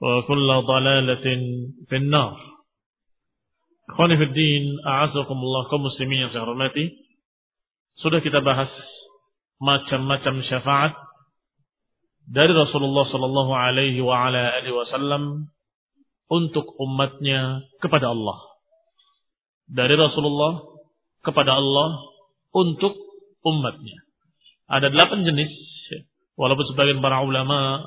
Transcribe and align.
وكل 0.00 0.48
ضلالة 0.66 1.26
في 1.88 1.96
النار 1.96 2.36
Khawani 3.86 4.18
Fiddin, 4.18 4.82
a'azakumullah 4.82 5.70
kaum 5.70 5.86
muslimin 5.86 6.26
yang 6.26 6.34
saya 6.34 6.42
hormati. 6.42 6.90
Sudah 8.02 8.18
kita 8.18 8.42
bahas 8.42 8.66
macam-macam 9.62 10.42
syafaat 10.42 10.92
dari 12.26 12.50
Rasulullah 12.50 13.06
sallallahu 13.06 13.52
alaihi 13.54 14.02
wa 14.02 14.26
ala 14.26 14.58
alihi 14.58 14.74
wasallam 14.74 15.54
untuk 16.26 16.74
umatnya 16.82 17.62
kepada 17.78 18.10
Allah. 18.10 18.42
Dari 19.70 19.94
Rasulullah 19.94 20.66
kepada 21.22 21.54
Allah 21.54 22.02
untuk 22.50 22.98
umatnya. 23.46 24.02
Ada 24.66 24.90
delapan 24.90 25.22
jenis, 25.22 25.54
walaupun 26.34 26.66
sebagian 26.74 26.98
para 26.98 27.22
ulama 27.22 27.86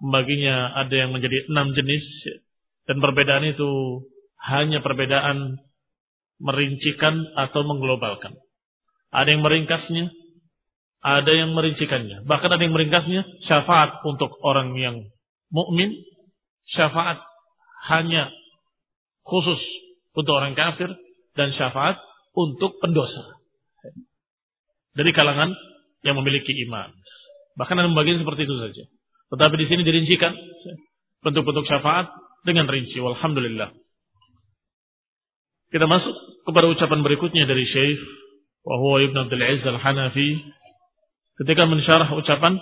membaginya 0.00 0.74
ada 0.80 0.94
yang 0.96 1.12
menjadi 1.12 1.46
enam 1.52 1.76
jenis, 1.76 2.04
dan 2.88 2.98
perbedaan 2.98 3.44
itu 3.46 4.02
hanya 4.40 4.80
perbedaan 4.80 5.60
merincikan 6.40 7.20
atau 7.36 7.62
mengglobalkan. 7.68 8.32
Ada 9.12 9.36
yang 9.36 9.44
meringkasnya, 9.44 10.08
ada 11.04 11.32
yang 11.32 11.52
merincikannya. 11.52 12.24
Bahkan 12.24 12.50
ada 12.50 12.62
yang 12.64 12.72
meringkasnya 12.72 13.22
syafaat 13.44 14.00
untuk 14.08 14.32
orang 14.40 14.72
yang 14.80 14.96
mukmin, 15.52 15.92
syafaat 16.72 17.20
hanya 17.92 18.32
khusus 19.28 19.60
untuk 20.16 20.32
orang 20.32 20.56
kafir 20.56 20.88
dan 21.36 21.52
syafaat 21.54 22.00
untuk 22.32 22.80
pendosa. 22.80 23.36
Dari 24.96 25.12
kalangan 25.14 25.52
yang 26.02 26.16
memiliki 26.18 26.56
iman. 26.66 26.90
Bahkan 27.54 27.76
ada 27.76 27.88
pembagian 27.92 28.24
seperti 28.24 28.48
itu 28.48 28.56
saja. 28.56 28.84
Tetapi 29.30 29.54
di 29.58 29.66
sini 29.70 29.82
dirincikan 29.86 30.34
bentuk-bentuk 31.22 31.66
syafaat 31.70 32.10
dengan 32.42 32.66
rinci. 32.66 32.98
Walhamdulillah. 32.98 33.70
Kita 35.70 35.86
masuk 35.86 36.14
kepada 36.50 36.66
ucapan 36.66 37.00
berikutnya 37.06 37.46
dari 37.46 37.62
Syekh 37.62 38.00
wa 38.66 38.98
Ibn 38.98 39.16
Abdul 39.26 39.38
Aziz 39.38 39.62
Al-Hanafi 39.62 40.30
ketika 41.40 41.62
mensyarah 41.64 42.10
ucapan 42.10 42.58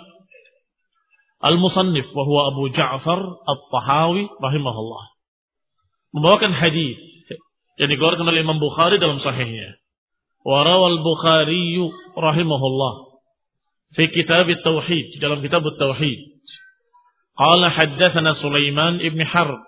Al-Musannif 1.41 2.05
wa 2.13 2.23
huwa 2.27 2.53
Abu 2.53 2.69
Ja'far 2.75 3.21
At-Tahawi 3.49 4.29
rahimahullah 4.43 5.05
membawakan 6.13 6.53
hadis 6.53 6.99
yang 7.79 7.89
dikeluarkan 7.95 8.27
oleh 8.27 8.43
Imam 8.43 8.59
Bukhari 8.59 8.99
dalam 8.99 9.23
sahihnya. 9.23 9.79
Wa 10.43 10.67
rawal 10.67 10.99
Bukhari 11.01 11.79
rahimahullah 12.19 12.93
fi 13.95 14.11
kitab 14.11 14.51
at-tauhid 14.51 15.17
dalam 15.23 15.41
kitab 15.41 15.63
at-tauhid. 15.63 16.38
Qala 17.39 17.71
haddatsana 17.71 18.35
Sulaiman 18.43 18.99
ibn 18.99 19.23
Harb 19.23 19.63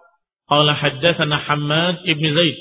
qala 0.50 0.75
haddatsana 0.75 1.38
Hammad 1.47 2.03
ibn 2.04 2.26
Zaid 2.34 2.58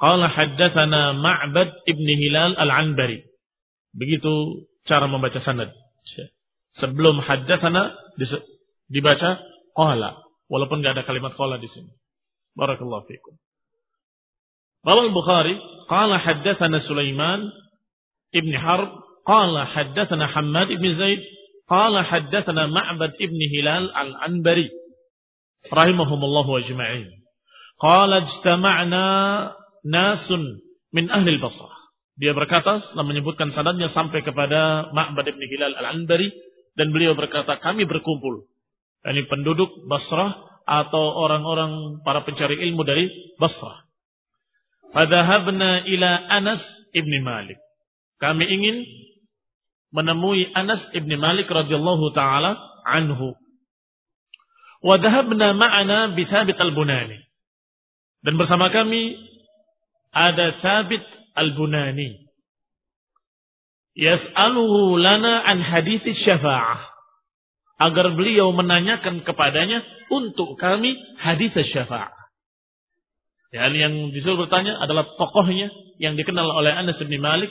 Qala 0.00 0.32
haddatsana 0.32 1.12
Ma'bad 1.12 1.84
ibn 1.84 2.06
Hilal 2.08 2.56
al-Anbari. 2.56 3.20
Begitu 3.92 4.64
cara 4.88 5.04
membaca 5.04 5.44
sanad. 5.44 5.68
Sebelum 6.80 7.20
haddatsana 7.20 7.92
dibaca 8.88 9.36
qala 9.76 10.16
walaupun 10.48 10.80
enggak 10.80 10.96
ada 10.96 11.04
kalimat 11.04 11.36
qala 11.36 11.60
di 11.60 11.68
sini. 11.68 11.92
Barakallahu 12.56 13.04
fikum. 13.12 13.36
Rawal 14.88 15.12
Bukhari 15.12 15.60
qala 15.92 16.16
haddatsana 16.16 16.80
Sulaiman 16.88 17.52
ibn 18.32 18.56
Harb 18.56 18.88
qala 19.28 19.68
haddatsana 19.68 20.32
Hammad 20.32 20.72
ibn 20.72 20.96
Zaid 20.96 21.20
qala 21.70 22.02
haddatsana 22.02 22.66
Ma'bad 22.66 23.14
ibn 23.22 23.38
Hilal 23.38 23.86
al-Anbari 23.94 24.66
rahimahumullah 25.70 26.48
ajma'in. 26.66 27.06
Qala 27.78 28.26
ijtama'na 28.26 29.04
nasun 29.86 30.42
min 30.90 31.06
ahli 31.06 31.38
Basrah. 31.38 31.78
Dia 32.20 32.34
berkata 32.36 32.84
setelah 32.84 33.06
menyebutkan 33.06 33.54
sanadnya 33.54 33.94
sampai 33.94 34.26
kepada 34.26 34.90
Ma'bad 34.90 35.30
ibn 35.30 35.40
Hilal 35.46 35.78
al-Anbari 35.78 36.28
dan 36.74 36.90
beliau 36.90 37.14
berkata 37.14 37.62
kami 37.62 37.86
berkumpul. 37.86 38.50
Ini 39.06 39.30
penduduk 39.30 39.88
Basrah 39.88 40.36
atau 40.66 41.04
orang-orang 41.24 42.04
para 42.04 42.20
pencari 42.26 42.60
ilmu 42.68 42.82
dari 42.84 43.08
Basrah. 43.40 43.88
Fadhahabna 44.90 45.86
ila 45.86 46.10
Anas 46.34 46.62
ibn 46.92 47.14
Malik. 47.22 47.56
Kami 48.20 48.44
ingin 48.44 48.84
menemui 49.90 50.50
Anas 50.54 50.80
ibn 50.94 51.10
Malik 51.18 51.50
radhiyallahu 51.50 52.14
taala 52.14 52.56
anhu. 52.86 53.34
Wa 54.80 54.96
dhahabna 54.96 55.52
ma'ana 55.52 56.14
al-Bunani. 56.16 57.18
Dan 58.24 58.34
bersama 58.36 58.72
kami 58.72 59.16
ada 60.12 60.56
Sabit 60.60 61.04
Al-Bunani. 61.36 62.26
Yas'aluhu 63.96 64.96
lana 64.96 65.44
an 65.44 65.60
hadis 65.60 66.04
syafa'ah. 66.04 66.80
Agar 67.80 68.12
beliau 68.12 68.52
menanyakan 68.52 69.24
kepadanya 69.24 69.80
untuk 70.12 70.56
kami 70.60 70.96
hadis 71.20 71.52
syafa'ah. 71.52 72.20
Dan 73.50 73.74
yang 73.74 73.94
disuruh 74.14 74.46
bertanya 74.46 74.78
adalah 74.78 75.10
tokohnya 75.18 75.68
yang 75.98 76.14
dikenal 76.14 76.46
oleh 76.54 76.70
Anas 76.70 76.96
bin 77.02 77.18
Malik 77.18 77.50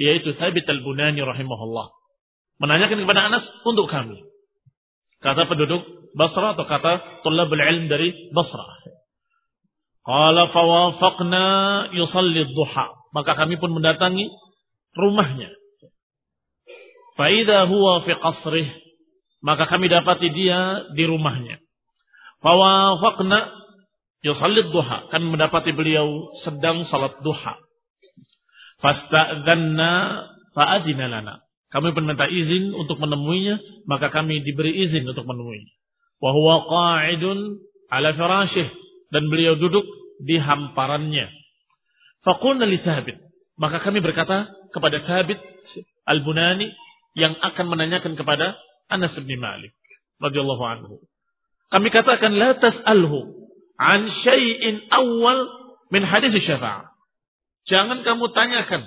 yaitu 0.00 0.32
Sabit 0.40 0.64
Al-Bunani 0.64 1.20
rahimahullah. 1.20 1.92
Menanyakan 2.56 3.04
kepada 3.04 3.28
Anas 3.28 3.44
untuk 3.68 3.84
kami. 3.92 4.16
Kata 5.20 5.44
penduduk 5.44 5.84
Basra 6.16 6.56
atau 6.56 6.64
kata 6.64 7.22
tulabul 7.22 7.60
ilm 7.60 7.92
dari 7.92 8.32
Basra. 8.32 8.64
Qala 10.00 10.48
fawafaqna 10.48 11.44
yusalli 11.92 12.48
duha. 12.56 12.86
Maka 13.12 13.36
kami 13.36 13.60
pun 13.60 13.76
mendatangi 13.76 14.32
rumahnya. 14.96 15.52
Faida 17.20 17.68
huwa 17.68 18.00
fi 18.08 18.16
qasrih. 18.16 18.68
Maka 19.44 19.68
kami 19.68 19.92
dapati 19.92 20.32
dia 20.32 20.88
di 20.96 21.04
rumahnya. 21.04 21.60
Fawafaqna 22.40 23.38
yusalli 24.24 24.64
duha. 24.72 25.12
Kami 25.12 25.28
mendapati 25.28 25.76
beliau 25.76 26.32
sedang 26.48 26.88
salat 26.88 27.20
duha. 27.20 27.69
Fasta'dhanna 28.80 29.90
fa'adina 30.56 31.06
lana. 31.08 31.44
Kami 31.70 31.94
pun 31.94 32.02
minta 32.02 32.26
izin 32.26 32.74
untuk 32.74 32.98
menemuinya, 32.98 33.86
maka 33.86 34.10
kami 34.10 34.42
diberi 34.42 34.74
izin 34.74 35.06
untuk 35.06 35.22
menemuinya. 35.22 35.70
Wa 36.18 36.34
huwa 36.34 36.66
qa'idun 36.66 37.62
ala 37.94 38.10
firashih 38.16 38.68
dan 39.14 39.30
beliau 39.30 39.54
duduk 39.54 39.86
di 40.20 40.36
hamparannya. 40.36 41.30
Faqulna 42.26 42.66
li 42.66 42.82
Thabit. 42.82 43.16
Maka 43.60 43.80
kami 43.84 44.02
berkata 44.02 44.50
kepada 44.74 45.04
Thabit 45.04 45.38
Al-Bunani 46.08 46.68
yang 47.14 47.38
akan 47.38 47.66
menanyakan 47.70 48.18
kepada 48.18 48.58
Anas 48.90 49.14
bin 49.14 49.38
Malik 49.38 49.70
radhiyallahu 50.18 50.64
anhu. 50.66 50.94
Kami 51.70 51.88
katakan 51.94 52.34
la 52.34 52.58
tas'alhu 52.58 53.46
an 53.78 54.10
syai'in 54.26 54.90
awal 54.90 55.46
min 55.94 56.02
hadis 56.02 56.34
syafa'ah. 56.42 56.89
Jangan 57.70 58.02
kamu 58.02 58.34
tanyakan 58.34 58.82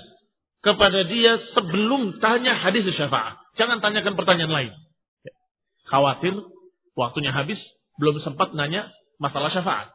kepada 0.60 1.08
dia 1.08 1.40
sebelum 1.56 2.20
tanya 2.20 2.60
hadis 2.60 2.84
syafa'ah. 2.84 3.40
Jangan 3.56 3.80
tanyakan 3.80 4.20
pertanyaan 4.20 4.52
lain. 4.52 4.74
Khawatir 5.88 6.36
waktunya 7.00 7.32
habis 7.32 7.60
belum 7.98 8.20
sempat 8.26 8.52
nanya 8.58 8.90
masalah 9.22 9.54
syafaat. 9.54 9.94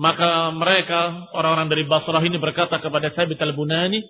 Maka 0.00 0.54
mereka, 0.56 1.28
orang-orang 1.36 1.68
dari 1.68 1.84
Basrah 1.84 2.24
ini 2.24 2.40
berkata 2.40 2.80
kepada 2.80 3.12
Sabit 3.12 3.36
al-Bunani, 3.42 4.00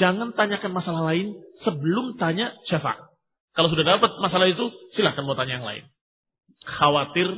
jangan 0.00 0.32
tanyakan 0.32 0.72
masalah 0.72 1.12
lain 1.12 1.36
sebelum 1.60 2.16
tanya 2.16 2.56
syafaat. 2.70 3.12
Kalau 3.52 3.68
sudah 3.68 3.84
dapat 3.84 4.10
masalah 4.18 4.48
itu, 4.48 4.72
silahkan 4.96 5.22
mau 5.22 5.36
tanya 5.36 5.60
yang 5.60 5.66
lain. 5.66 5.84
Khawatir 6.64 7.28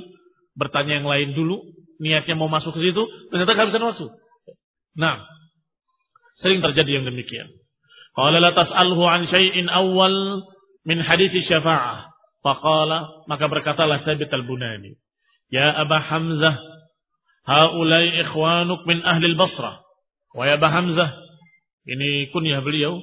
bertanya 0.55 1.02
yang 1.02 1.08
lain 1.11 1.34
dulu, 1.34 1.58
niatnya 1.99 2.38
mau 2.38 2.46
masuk 2.46 2.72
ke 2.76 2.81
situ, 2.87 3.02
ternyata 3.34 3.52
kehabisan 3.58 3.82
waktu. 3.82 4.06
Nah, 4.96 5.26
sering 6.41 6.61
terjadi 6.65 7.00
yang 7.00 7.06
demikian. 7.09 7.49
Qala 8.17 8.41
la 8.41 8.53
tas'alhu 8.56 9.03
an 9.05 9.29
syai'in 9.29 9.69
awal 9.69 10.44
min 10.88 10.99
hadis 11.05 11.33
syafa'ah. 11.47 12.17
Faqala, 12.47 13.27
maka 13.27 13.50
berkatalah 13.50 14.06
Sabit 14.06 14.31
al-Bunani, 14.31 14.94
Ya 15.50 15.75
Aba 15.83 15.99
Hamzah, 15.99 16.55
haulai 17.43 18.23
ikhwanuk 18.23 18.87
min 18.87 19.03
ahli 19.03 19.35
al-Basrah. 19.35 19.83
Wa 20.31 20.47
ya 20.47 20.55
Aba 20.55 20.71
Hamzah, 20.71 21.11
ini 21.91 22.31
kunyah 22.31 22.62
beliau, 22.62 23.03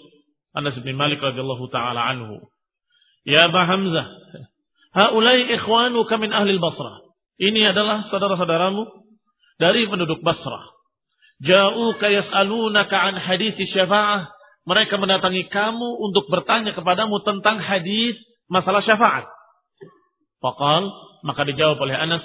Anas 0.56 0.80
bin 0.80 0.96
Malik 0.96 1.20
radhiyallahu 1.20 1.68
taala 1.76 2.08
anhu. 2.08 2.40
Ya 3.28 3.52
Aba 3.52 3.68
Hamzah, 3.68 4.08
haulai 4.96 5.52
ikhwanuk 5.60 6.08
min 6.24 6.32
ahli 6.32 6.56
al-Basrah. 6.56 7.04
Ini 7.36 7.76
adalah 7.76 8.08
saudara-saudaramu 8.08 8.88
dari 9.60 9.92
penduduk 9.92 10.24
Basrah. 10.24 10.73
Ja'uka 11.42 12.08
yas'alunaka 12.12 12.94
an 12.94 13.16
hadis 13.18 13.58
syafa'ah. 13.58 14.30
Mereka 14.64 14.96
mendatangi 14.96 15.52
kamu 15.52 15.90
untuk 16.00 16.30
bertanya 16.32 16.72
kepadamu 16.72 17.20
tentang 17.26 17.60
hadis 17.60 18.16
masalah 18.48 18.80
syafaat. 18.86 19.28
Faqal, 20.40 20.88
maka 21.28 21.44
dijawab 21.48 21.80
oleh 21.84 21.96
Anas 21.96 22.24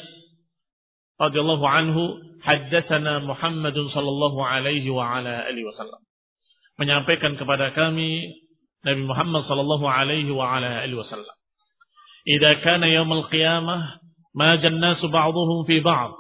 radhiyallahu 1.18 1.66
anhu, 1.66 2.02
haddatsana 2.46 3.26
Muhammadun 3.26 3.90
sallallahu 3.90 4.38
alaihi 4.38 4.86
wa 4.86 5.18
ala 5.18 5.50
alihi 5.50 5.66
wasallam. 5.66 5.98
Menyampaikan 6.78 7.34
kepada 7.34 7.74
kami 7.74 8.38
Nabi 8.86 9.02
Muhammad 9.02 9.42
sallallahu 9.50 9.82
alaihi 9.82 10.30
wa 10.30 10.46
ala 10.58 10.86
alihi 10.86 10.94
wasallam. 10.94 11.36
Idza 12.22 12.62
kana 12.62 12.86
yaumul 12.86 13.26
qiyamah 13.34 13.98
ma 14.38 14.54
jannasu 14.62 15.10
ba'dhum 15.10 15.66
fi 15.66 15.82
ba'd 15.82 16.14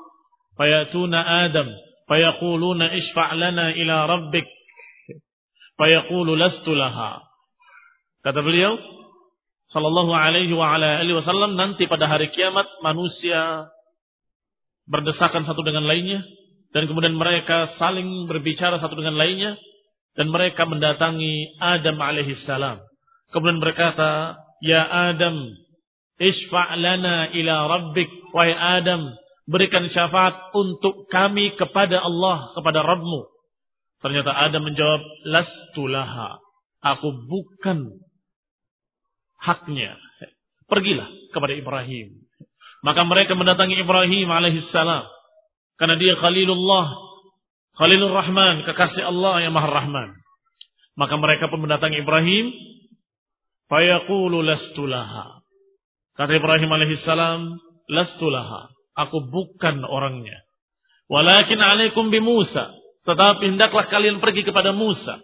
fayatuna 0.58 1.46
Adam 1.46 1.70
fayaquluna 2.08 2.90
ishfa' 2.96 3.36
lana 3.36 3.76
ila 3.76 3.96
rabbik 4.08 4.48
fayaqulu 5.78 6.34
lastu 6.34 6.74
laha. 6.74 7.22
Kata 8.24 8.42
beliau, 8.42 8.74
Sallallahu 9.68 10.16
alaihi 10.16 10.56
wa 10.56 10.80
ala 10.80 11.04
alihi 11.04 11.20
wasallam 11.20 11.52
nanti 11.52 11.84
pada 11.84 12.08
hari 12.08 12.32
kiamat 12.32 12.64
manusia 12.80 13.68
berdesakan 14.88 15.44
satu 15.44 15.60
dengan 15.60 15.84
lainnya 15.84 16.24
dan 16.72 16.88
kemudian 16.88 17.12
mereka 17.12 17.76
saling 17.76 18.24
berbicara 18.24 18.80
satu 18.80 18.96
dengan 18.96 19.20
lainnya 19.20 19.60
dan 20.16 20.32
mereka 20.32 20.64
mendatangi 20.64 21.60
Adam 21.60 22.00
alaihi 22.00 22.40
salam. 22.48 22.80
Kemudian 23.28 23.60
berkata, 23.60 24.40
"Ya 24.64 24.88
Adam, 25.12 25.52
isfa' 26.16 26.68
lana 26.80 27.28
ila 27.36 27.54
rabbik." 27.68 28.08
Wahai 28.32 28.56
Adam, 28.56 29.12
berikan 29.48 29.88
syafaat 29.88 30.52
untuk 30.52 31.08
kami 31.08 31.56
kepada 31.56 32.04
Allah, 32.04 32.52
kepada 32.52 32.84
Rabbmu. 32.84 33.20
Ternyata 34.04 34.30
Adam 34.30 34.62
menjawab, 34.68 35.02
"Lastu 35.26 35.88
laha." 35.88 36.38
Aku 36.78 37.10
bukan 37.26 37.98
haknya. 39.42 39.98
Pergilah 40.70 41.10
kepada 41.34 41.56
Ibrahim. 41.56 42.22
Maka 42.86 43.02
mereka 43.02 43.34
mendatangi 43.34 43.82
Ibrahim 43.82 44.30
alaihissalam. 44.30 45.02
Karena 45.74 45.96
dia 45.98 46.14
Khalilullah. 46.22 46.86
Khalilur 47.74 48.14
Rahman. 48.14 48.62
Kekasih 48.62 49.02
Allah 49.02 49.42
yang 49.42 49.56
maha 49.56 49.66
Rahman. 49.66 50.14
Maka 50.94 51.14
mereka 51.18 51.50
pun 51.50 51.66
mendatangi 51.66 51.98
Ibrahim. 51.98 52.54
Fayaqulu 53.66 54.38
lastulaha. 54.46 55.42
Kata 56.14 56.30
Ibrahim 56.38 56.70
alaihissalam. 56.70 57.40
Lastulaha. 57.90 58.77
Aku 58.98 59.30
bukan 59.30 59.86
orangnya. 59.86 60.42
Walakin 61.06 61.62
alaikum 61.62 62.10
bi 62.10 62.18
Musa. 62.18 62.74
Tetapi 63.06 63.54
hendaklah 63.54 63.86
kalian 63.88 64.18
pergi 64.18 64.42
kepada 64.44 64.74
Musa. 64.74 65.22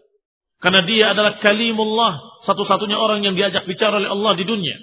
Karena 0.63 0.81
dia 0.89 1.13
adalah 1.13 1.37
kalimullah, 1.45 2.41
satu-satunya 2.49 2.97
orang 2.97 3.21
yang 3.21 3.37
diajak 3.37 3.69
bicara 3.69 4.01
oleh 4.01 4.09
Allah 4.09 4.33
di 4.39 4.49
dunia. 4.49 4.81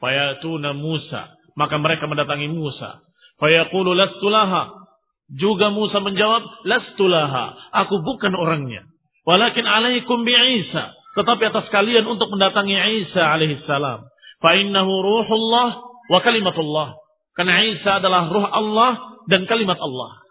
Fayatuna 0.00 0.72
Musa, 0.72 1.36
maka 1.60 1.76
mereka 1.76 2.08
mendatangi 2.08 2.48
Musa. 2.48 3.04
Fayaqulu 3.36 3.92
lastulaha. 3.92 4.80
Juga 5.28 5.68
Musa 5.72 6.00
menjawab, 6.00 6.64
lastulaha, 6.68 7.56
aku 7.84 8.00
bukan 8.00 8.32
orangnya. 8.32 8.88
Walakin 9.24 9.64
alaikum 9.64 10.24
bi 10.24 10.36
Isa, 10.64 10.92
tetapi 11.16 11.48
atas 11.48 11.68
kalian 11.72 12.04
untuk 12.04 12.28
mendatangi 12.32 12.76
Isa 13.04 13.24
alaihissalam. 13.24 14.04
Fa 14.40 14.50
innahu 14.56 14.92
ruhullah 15.00 15.68
wa 16.12 16.18
kalimatullah. 16.20 17.03
Karena 17.34 17.66
Isa 17.66 17.98
adalah 17.98 18.30
ruh 18.30 18.46
Allah 18.46 19.22
dan 19.26 19.46
kalimat 19.50 19.78
Allah. 19.78 20.22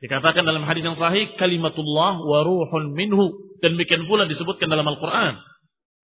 Dikatakan 0.00 0.44
dalam 0.48 0.64
hadis 0.64 0.80
yang 0.80 0.96
sahih 0.96 1.28
kalimatullah 1.36 2.24
wa 2.24 2.38
ruhun 2.40 2.96
minhu 2.96 3.52
dan 3.60 3.76
demikian 3.76 4.08
pula 4.08 4.24
disebutkan 4.24 4.72
dalam 4.72 4.88
Al-Qur'an. 4.88 5.36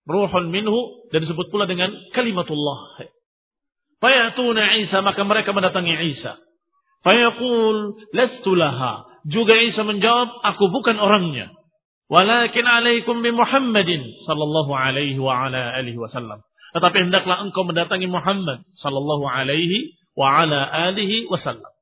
Ruhun 0.04 0.52
minhu 0.52 1.08
dan 1.12 1.24
disebut 1.24 1.48
pula 1.48 1.64
dengan 1.64 1.92
kalimatullah. 2.12 3.08
Fayatuna 4.00 4.76
Isa 4.84 5.00
maka 5.00 5.24
mereka 5.24 5.56
mendatangi 5.56 6.12
Isa. 6.12 6.36
Fayaqul 7.00 7.96
lastu 8.12 8.52
laha. 8.52 9.08
Juga 9.26 9.56
Isa 9.58 9.82
menjawab, 9.82 10.28
aku 10.44 10.70
bukan 10.70 11.00
orangnya. 11.00 11.50
Walakin 12.06 12.62
alaikum 12.62 13.18
bi 13.18 13.34
Muhammadin 13.34 14.06
sallallahu 14.30 14.70
alaihi 14.70 15.18
wa 15.18 15.50
ala 15.50 15.74
alihi 15.74 15.98
wasallam. 15.98 16.38
Tetapi 16.76 17.08
hendaklah 17.08 17.40
engkau 17.40 17.64
mendatangi 17.64 18.04
Muhammad 18.04 18.60
sallallahu 18.84 19.24
alaihi 19.24 19.96
wa 20.12 20.44
ala 20.44 20.92
alihi 20.92 21.24
wasallam. 21.32 21.72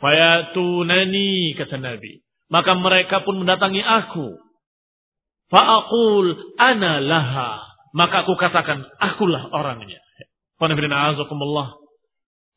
Fayatunani 0.00 1.52
kata 1.60 1.76
Nabi. 1.76 2.24
Maka 2.48 2.72
mereka 2.72 3.20
pun 3.20 3.44
mendatangi 3.44 3.84
aku. 3.84 4.40
Fa'akul 5.52 6.56
ana 6.56 7.04
laha. 7.04 7.68
Maka 7.92 8.24
aku 8.24 8.34
katakan, 8.40 8.88
akulah 8.96 9.52
orangnya. 9.52 10.00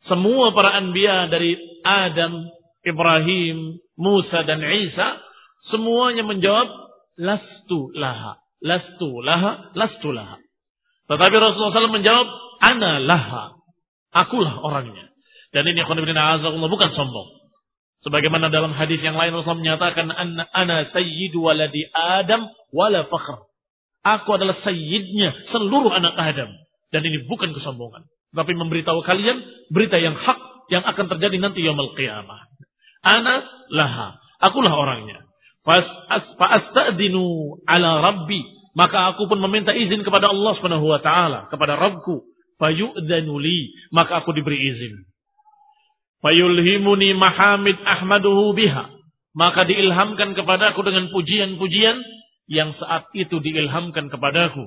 Semua 0.07 0.45
para 0.55 0.69
anbiya 0.79 1.27
dari 1.27 1.59
Adam, 1.83 2.47
Ibrahim, 2.87 3.75
Musa 3.99 4.47
dan 4.47 4.63
Isa. 4.63 5.19
Semuanya 5.67 6.23
menjawab, 6.23 6.71
lastu 7.19 7.91
laha. 7.91 8.39
Lastu 8.63 9.19
laha, 9.19 9.75
lastu 9.75 10.15
laha. 10.15 10.46
Tetapi 11.07 11.35
Rasulullah 11.39 11.73
SAW 11.75 11.97
menjawab, 11.97 12.27
ana 12.63 12.99
laha. 12.99 13.43
Akulah 14.11 14.59
orangnya. 14.63 15.07
Dan 15.55 15.63
ini 15.71 15.79
Allah 15.83 16.67
bukan 16.67 16.89
sombong. 16.91 17.37
Sebagaimana 18.05 18.53
dalam 18.53 18.77
hadis 18.77 19.01
yang 19.01 19.17
lain 19.17 19.33
Rasulullah 19.33 19.75
menyatakan 19.75 20.05
ana 20.53 20.77
sayyidu 20.93 21.41
waladi 21.41 21.81
Adam 21.91 22.45
wala 22.69 23.09
fakhr. 23.09 23.47
Aku 24.05 24.37
adalah 24.37 24.55
sayyidnya 24.63 25.51
seluruh 25.51 25.91
anak 25.91 26.15
Adam 26.15 26.47
dan 26.93 27.01
ini 27.03 27.27
bukan 27.27 27.51
kesombongan, 27.51 28.07
tapi 28.31 28.55
memberitahu 28.55 29.03
kalian 29.03 29.43
berita 29.73 29.99
yang 29.99 30.15
hak 30.15 30.39
yang 30.71 30.87
akan 30.87 31.05
terjadi 31.11 31.35
nanti 31.41 31.59
yaumul 31.65 31.91
qiyamah. 31.99 32.47
Ana 33.03 33.43
laha. 33.71 34.15
Akulah 34.39 34.71
orangnya. 34.71 35.27
Fa'asta'dinu 35.67 37.23
ala 37.67 37.99
rabbi. 38.03 38.39
Maka 38.77 39.09
aku 39.09 39.25
pun 39.25 39.41
meminta 39.41 39.73
izin 39.73 40.05
kepada 40.05 40.29
Allah 40.29 40.53
Subhanahu 40.61 40.85
wa 40.85 41.01
taala, 41.01 41.49
kepada 41.49 41.73
Rabbku. 41.73 42.21
Fayu'danu 42.61 43.37
li, 43.41 43.73
maka 43.89 44.21
aku 44.21 44.37
diberi 44.37 44.57
izin. 44.57 45.01
Fayulhimuni 46.21 47.17
mahamid 47.17 47.77
ahmaduhu 47.81 48.53
biha. 48.53 48.93
Maka 49.33 49.65
diilhamkan 49.65 50.33
kepadaku 50.33 50.81
dengan 50.85 51.09
pujian-pujian 51.09 51.97
yang 52.49 52.73
saat 52.77 53.09
itu 53.17 53.37
diilhamkan 53.41 54.09
kepadaku. 54.13 54.65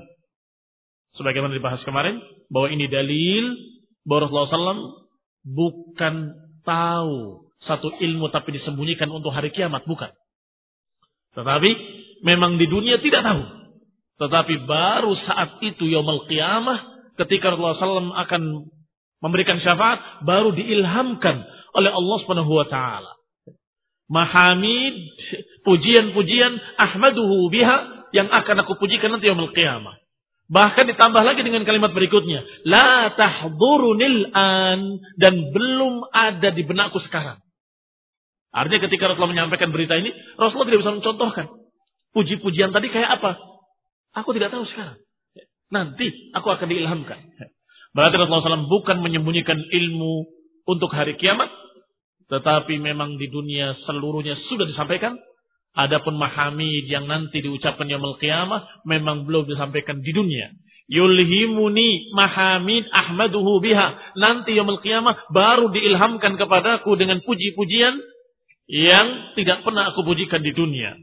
Sebagaimana 1.19 1.55
dibahas 1.55 1.83
kemarin, 1.83 2.23
bahwa 2.51 2.71
ini 2.71 2.87
dalil 2.87 3.59
bahwa 4.07 4.27
Rasulullah 4.27 4.75
SAW 4.75 4.87
bukan 5.43 6.15
tahu 6.63 7.47
satu 7.67 7.95
ilmu 7.99 8.31
tapi 8.31 8.55
disembunyikan 8.59 9.11
untuk 9.11 9.35
hari 9.35 9.51
kiamat, 9.51 9.83
bukan. 9.87 10.15
Tetapi 11.35 11.71
memang 12.23 12.59
di 12.59 12.67
dunia 12.71 12.99
tidak 13.03 13.23
tahu. 13.27 13.60
Tetapi 14.21 14.69
baru 14.69 15.17
saat 15.25 15.65
itu 15.65 15.89
yaumul 15.89 16.29
qiyamah 16.29 16.79
ketika 17.17 17.57
Rasulullah 17.57 17.81
SAW 17.81 18.13
akan 18.29 18.43
memberikan 19.25 19.57
syafaat 19.65 20.25
baru 20.29 20.53
diilhamkan 20.53 21.41
oleh 21.73 21.89
Allah 21.89 22.17
Subhanahu 22.21 22.53
wa 22.53 22.67
taala. 22.69 23.17
Mahamid, 24.11 24.95
pujian-pujian 25.65 26.53
ahmaduhu 26.77 27.49
biha 27.49 28.11
yang 28.13 28.29
akan 28.29 28.67
aku 28.67 28.77
pujikan 28.77 29.17
nanti 29.17 29.33
yaumul 29.33 29.57
qiyamah. 29.57 29.97
Bahkan 30.51 30.85
ditambah 30.91 31.23
lagi 31.23 31.47
dengan 31.47 31.63
kalimat 31.63 31.95
berikutnya, 31.95 32.43
la 32.67 33.15
tahdurunil 33.15 34.35
an 34.35 34.99
dan 35.15 35.55
belum 35.55 36.11
ada 36.11 36.51
di 36.51 36.67
benakku 36.67 36.99
sekarang. 37.07 37.39
Artinya 38.51 38.91
ketika 38.91 39.07
Rasulullah 39.07 39.31
menyampaikan 39.31 39.71
berita 39.71 39.95
ini, 39.95 40.11
Rasulullah 40.35 40.75
tidak 40.75 40.83
bisa 40.83 40.93
mencontohkan. 40.99 41.47
Puji-pujian 42.11 42.75
tadi 42.75 42.91
kayak 42.91 43.23
apa? 43.23 43.39
Aku 44.17 44.35
tidak 44.35 44.51
tahu 44.51 44.67
sekarang. 44.67 44.99
Nanti 45.71 46.35
aku 46.35 46.51
akan 46.51 46.67
diilhamkan. 46.67 47.19
Berarti 47.95 48.15
Rasulullah 48.19 48.59
SAW 48.59 48.71
bukan 48.71 49.03
menyembunyikan 49.03 49.59
ilmu 49.59 50.27
untuk 50.67 50.91
hari 50.91 51.15
kiamat. 51.19 51.51
Tetapi 52.31 52.79
memang 52.79 53.19
di 53.19 53.27
dunia 53.27 53.75
seluruhnya 53.87 54.39
sudah 54.51 54.67
disampaikan. 54.67 55.19
Adapun 55.71 56.19
mahamid 56.19 56.91
yang 56.91 57.07
nanti 57.07 57.39
diucapkan 57.39 57.87
yaumul 57.87 58.19
qiyamah 58.19 58.83
memang 58.83 59.23
belum 59.27 59.47
disampaikan 59.47 60.03
di 60.03 60.11
dunia. 60.11 60.51
Yulhimuni 60.91 62.11
mahamid 62.15 62.91
ahmaduhu 62.91 63.63
biha. 63.63 64.19
Nanti 64.19 64.59
yaumul 64.59 64.83
qiyamah 64.83 65.31
baru 65.31 65.71
diilhamkan 65.71 66.35
kepadaku 66.35 66.99
dengan 66.99 67.23
puji-pujian 67.23 67.95
yang 68.71 69.35
tidak 69.39 69.63
pernah 69.67 69.91
aku 69.95 70.03
pujikan 70.07 70.43
di 70.43 70.55
dunia. 70.55 70.99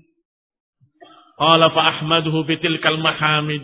Qala 1.37 1.69
fa 1.69 1.81
ahmaduhu 1.93 2.43
bitilkal 2.49 2.97
mahamid. 2.97 3.63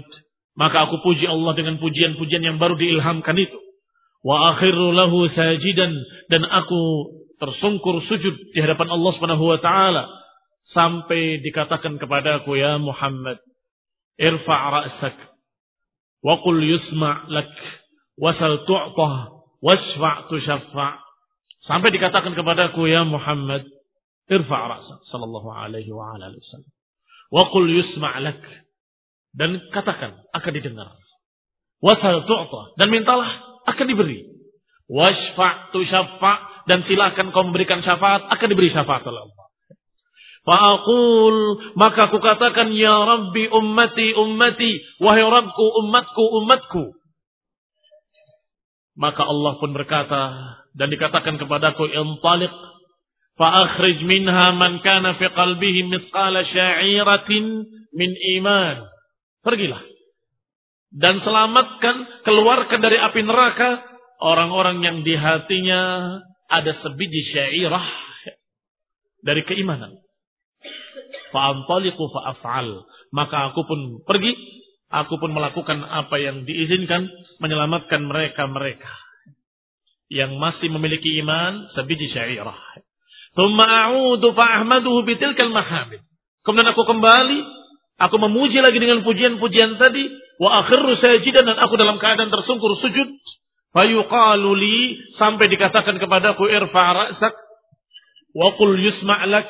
Maka 0.53 0.86
aku 0.86 1.01
puji 1.01 1.25
Allah 1.25 1.58
dengan 1.58 1.82
pujian-pujian 1.82 2.46
yang 2.46 2.58
baru 2.62 2.77
diilhamkan 2.77 3.34
itu. 3.42 3.58
Wa 4.22 4.53
akhiru 4.53 4.94
lahu 4.94 5.25
sajidan. 5.34 5.92
Dan 6.30 6.46
aku 6.46 6.82
tersungkur 7.42 8.06
sujud 8.06 8.53
di 8.53 8.60
hadapan 8.62 8.94
Allah 8.94 9.12
Subhanahu 9.18 9.46
wa 9.50 9.60
taala. 9.60 10.06
Sampai 10.74 11.42
dikatakan 11.42 11.98
kepadaku 11.98 12.58
ya 12.58 12.77
Muhammad 12.77 13.42
irfa' 14.22 14.63
ra'sak. 14.70 15.18
Wa 16.22 16.38
qul 16.46 16.62
yusma' 16.62 17.30
lak. 17.34 17.50
Wasal 18.22 18.62
tu'tah. 18.70 19.34
Wasfa' 19.63 20.30
tushaffa' 20.30 21.03
sampai 21.68 21.89
dikatakan 21.96 22.36
kepadaku 22.36 22.88
ya 22.92 23.08
Muhammad 23.08 23.63
Irfa' 24.27 24.63
ra'sak. 24.72 25.00
Sallallahu 25.12 25.50
alaihi 25.51 25.92
wa 25.92 26.15
ala 26.15 26.32
alihi 26.32 26.39
wasallam. 26.39 26.73
Wa 27.34 27.50
qul 27.50 27.66
yusma' 27.66 28.22
lak. 28.22 28.42
Dan 29.34 29.58
katakan 29.74 30.22
akan 30.38 30.52
didengar. 30.54 30.94
Wasal 31.82 32.30
tu'ta 32.30 32.78
dan 32.78 32.94
mintalah 32.94 33.28
akan 33.66 33.86
diberi. 33.90 34.22
Washfa' 34.86 35.74
tushaffa' 35.74 36.70
dan 36.70 36.86
silakan 36.86 37.34
kau 37.34 37.44
memberikan 37.44 37.82
syafaat 37.82 38.30
akan 38.30 38.48
diberi 38.54 38.70
syafaat 38.70 39.02
oleh 39.10 39.25
Allah. 39.25 39.46
Fa'aqul 40.44 41.38
maka 41.80 42.12
aku 42.12 42.20
katakan 42.20 42.75
ya 42.75 42.94
Rabbi 42.94 43.48
ummati 43.48 44.12
ummati 44.12 44.72
wahai 45.00 45.24
Rabbku 45.24 45.66
umatku 45.82 46.24
umatku. 46.44 46.84
Maka 48.94 49.25
Allah 49.25 49.58
pun 49.58 49.74
berkata 49.74 50.22
dan 50.78 50.88
dikatakan 50.94 51.42
kepadaku 51.42 51.90
intaliq 51.90 52.54
فأخرج 53.38 54.02
منها 54.02 54.50
من 54.50 54.83
كان 54.83 55.07
في 55.14 55.26
قلبه 55.31 55.76
مثقال 55.95 56.35
شعيرة 56.47 57.31
min 57.95 58.11
iman. 58.38 58.85
Pergilah. 59.40 59.81
Dan 60.88 61.21
selamatkan, 61.21 62.25
keluarkan 62.25 62.81
dari 62.81 62.97
api 62.97 63.21
neraka 63.21 63.85
orang-orang 64.25 64.81
yang 64.81 64.97
di 65.05 65.14
hatinya 65.14 66.17
ada 66.49 66.73
sebiji 66.81 67.28
syairah 67.33 67.87
dari 69.21 69.45
keimanan. 69.45 70.00
Fa'antaliku 71.28 72.09
fa'af'al. 72.09 72.88
Maka 73.12 73.52
aku 73.52 73.69
pun 73.69 73.81
pergi, 74.09 74.33
aku 74.88 75.21
pun 75.21 75.37
melakukan 75.37 75.85
apa 75.85 76.17
yang 76.17 76.49
diizinkan, 76.49 77.05
menyelamatkan 77.40 78.09
mereka-mereka 78.09 78.93
yang 80.09 80.40
masih 80.40 80.73
memiliki 80.73 81.21
iman 81.21 81.69
sebiji 81.76 82.09
syairah. 82.17 82.57
Kemudian 86.44 86.70
aku 86.70 86.84
kembali, 86.86 87.40
aku 87.98 88.16
memuji 88.22 88.62
lagi 88.62 88.78
dengan 88.78 89.02
pujian-pujian 89.02 89.82
tadi, 89.82 90.06
wa 90.38 90.62
akhirru 90.62 90.94
sajidan 91.02 91.50
dan 91.50 91.58
aku 91.66 91.74
dalam 91.74 91.98
keadaan 91.98 92.30
tersungkur 92.30 92.78
sujud. 92.78 93.10
Fayuqalu 93.74 94.50
li 94.54 95.02
sampai 95.18 95.50
dikatakan 95.50 95.98
kepadaku 95.98 96.46
irfa' 96.46 96.90
ra'sak 96.94 97.34
wa 98.38 98.54
qul 98.54 98.78
yusma' 98.78 99.25
lak 99.25 99.50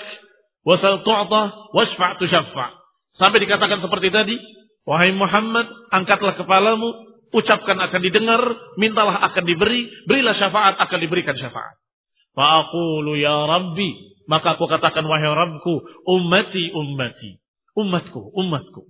wa 0.63 0.79
sal 0.79 1.03
tu'ta 1.03 1.75
washfa' 1.75 2.23
tushaffa'. 2.23 2.71
Sampai 3.19 3.43
dikatakan 3.43 3.83
seperti 3.83 4.15
tadi, 4.15 4.39
wahai 4.87 5.11
Muhammad, 5.11 5.67
angkatlah 5.91 6.39
kepalamu, 6.39 6.87
ucapkan 7.35 7.75
akan 7.83 7.99
didengar, 7.99 8.41
mintalah 8.79 9.27
akan 9.27 9.43
diberi, 9.43 9.91
berilah 10.07 10.39
syafaat 10.39 10.79
akan 10.79 10.99
diberikan 11.03 11.35
syafaat. 11.35 11.83
Fa'aqulu 12.33 13.13
ya 13.17 13.45
Rabbi. 13.45 14.13
Maka 14.25 14.57
aku 14.57 14.65
katakan 14.65 15.05
wahai 15.05 15.29
Rabbku. 15.29 15.73
Ummati 16.09 16.73
ummati. 16.73 17.41
Umatku, 17.73 18.33
umatku. 18.37 18.85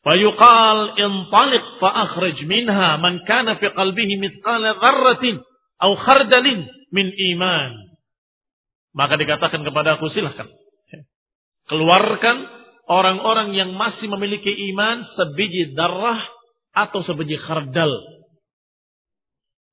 Fayuqal 0.00 0.96
intaliq 0.96 1.64
fa'akhrij 1.82 2.38
minha 2.46 2.96
man 3.02 3.20
kana 3.26 3.58
fi 3.58 3.68
qalbihi 3.74 4.22
mithqala 4.22 4.78
dharratin. 4.78 5.42
Au 5.80 5.92
khardalin 5.98 6.64
min 6.94 7.10
iman. 7.34 7.72
Maka 8.94 9.18
dikatakan 9.18 9.62
kepada 9.62 9.98
aku 9.98 10.10
silahkan. 10.14 10.50
Keluarkan 11.70 12.36
orang-orang 12.90 13.54
yang 13.54 13.70
masih 13.78 14.10
memiliki 14.10 14.50
iman 14.74 15.06
sebiji 15.14 15.78
darah 15.78 16.18
atau 16.74 17.06
sebiji 17.06 17.38
khardal 17.38 17.90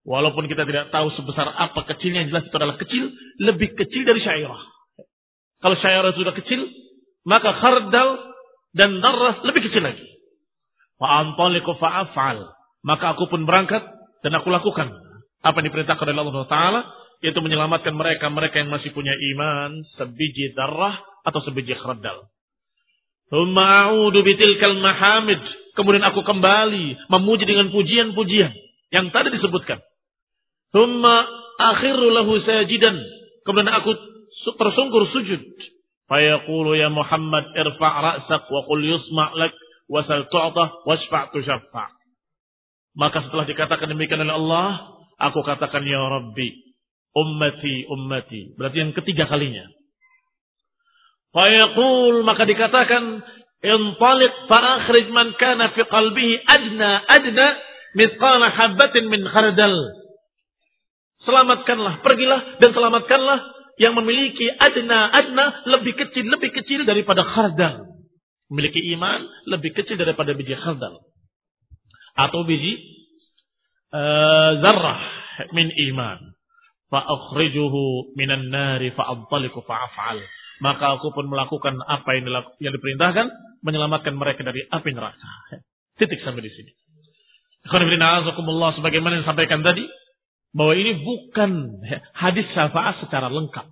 Walaupun 0.07 0.47
kita 0.47 0.63
tidak 0.63 0.87
tahu 0.87 1.11
sebesar 1.19 1.51
apa 1.51 1.83
kecilnya, 1.83 2.31
jelas 2.31 2.47
itu 2.47 2.55
adalah 2.55 2.79
kecil, 2.79 3.11
lebih 3.43 3.75
kecil 3.75 4.07
dari 4.07 4.23
syairah. 4.23 4.61
Kalau 5.59 5.75
syairah 5.83 6.15
sudah 6.15 6.31
kecil, 6.31 6.63
maka 7.27 7.51
khardal 7.59 8.15
dan 8.71 9.03
darras 9.03 9.43
lebih 9.43 9.67
kecil 9.67 9.83
lagi. 9.83 10.07
Fa'antaliku 10.95 11.75
fa'af'al. 11.75 12.39
Maka 12.87 13.19
aku 13.19 13.27
pun 13.27 13.43
berangkat 13.43 13.83
dan 14.23 14.31
aku 14.39 14.47
lakukan 14.47 14.95
apa 15.43 15.55
yang 15.59 15.67
diperintahkan 15.69 16.07
oleh 16.07 16.23
Allah 16.23 16.47
Taala 16.47 16.81
yaitu 17.19 17.41
menyelamatkan 17.41 17.91
mereka 17.91 18.29
mereka 18.29 18.61
yang 18.61 18.69
masih 18.69 18.93
punya 18.93 19.11
iman 19.11 19.81
sebiji 19.97 20.53
darah 20.53 21.01
atau 21.25 21.41
sebiji 21.43 21.75
khardal. 21.75 22.31
Mahamid. 24.79 25.41
Kemudian 25.75 26.05
aku 26.07 26.23
kembali 26.23 27.11
memuji 27.11 27.43
dengan 27.43 27.69
pujian-pujian 27.75 28.55
yang 28.95 29.11
tadi 29.11 29.35
disebutkan. 29.35 29.83
Thumma 30.75 31.15
akhiru 31.57 32.11
lahu 32.11 32.39
sajidan. 32.43 32.95
Kemudian 33.47 33.71
aku 33.71 33.95
tersungkur 34.55 35.07
sujud. 35.11 35.41
Fayaqulu 36.07 36.79
ya 36.79 36.87
Muhammad 36.87 37.51
irfa' 37.51 37.95
ra'sak 37.99 38.47
wa 38.47 38.61
qul 38.63 38.79
yusma' 38.79 39.35
lak 39.35 39.51
wa 39.91 40.03
sal 40.07 40.27
tu'ta 40.31 40.87
wasfa' 40.87 41.35
tushaffa'. 41.35 41.91
Maka 42.95 43.27
setelah 43.27 43.45
dikatakan 43.45 43.91
demikian 43.91 44.23
oleh 44.23 44.35
Allah, 44.35 44.67
aku 45.19 45.43
katakan 45.43 45.83
ya 45.83 45.99
Rabbi, 45.99 46.49
ummati 47.11 47.85
ummati. 47.91 48.55
Berarti 48.55 48.77
yang 48.79 48.91
ketiga 48.95 49.27
kalinya. 49.27 49.67
Fayaqul 51.35 52.23
maka 52.23 52.47
dikatakan 52.47 53.21
intaliq 53.61 54.33
fa'akhrij 54.47 55.11
man 55.11 55.35
kana 55.35 55.75
fi 55.75 55.81
qalbihi 55.83 56.33
adna 56.47 57.03
adna 57.03 57.47
mithqala 57.99 58.47
habatin 58.53 59.11
min 59.11 59.27
khardal 59.27 59.75
Selamatkanlah, 61.27 62.07
pergilah 62.07 62.41
dan 62.63 62.71
selamatkanlah 62.71 63.39
yang 63.77 63.93
memiliki 63.99 64.47
adna 64.47 65.11
adna 65.11 65.45
lebih 65.67 65.93
kecil 65.99 66.23
lebih 66.23 66.55
kecil 66.55 66.87
daripada 66.87 67.27
khardal. 67.27 67.83
Memiliki 68.47 68.79
iman 68.95 69.27
lebih 69.51 69.75
kecil 69.75 69.99
daripada 69.99 70.31
biji 70.31 70.55
khardal. 70.55 71.03
Atau 72.15 72.47
biji 72.47 72.79
uh, 73.91 74.63
zarrah 74.63 75.03
min 75.51 75.67
iman. 75.91 76.31
Fa'akhrijuhu 76.87 78.15
minan 78.15 78.47
nari 78.47 78.95
fa'abtaliku 78.95 79.59
fa'af'al. 79.67 80.23
Maka 80.63 80.97
aku 80.97 81.11
pun 81.11 81.27
melakukan 81.27 81.75
apa 81.85 82.17
yang, 82.17 82.31
yang 82.63 82.73
diperintahkan, 82.73 83.27
menyelamatkan 83.61 84.15
mereka 84.15 84.41
dari 84.47 84.63
api 84.63 84.89
neraka. 84.95 85.29
Titik 85.99 86.23
sampai 86.23 86.41
di 86.41 86.49
sini. 86.55 86.71
Sebagaimana 87.67 89.19
yang 89.19 89.23
disampaikan 89.27 89.61
tadi, 89.61 89.83
bahwa 90.57 90.73
ini 90.73 91.05
bukan 91.05 91.77
hadis 92.17 92.49
syafaat 92.57 92.97
secara 93.05 93.29
lengkap. 93.29 93.69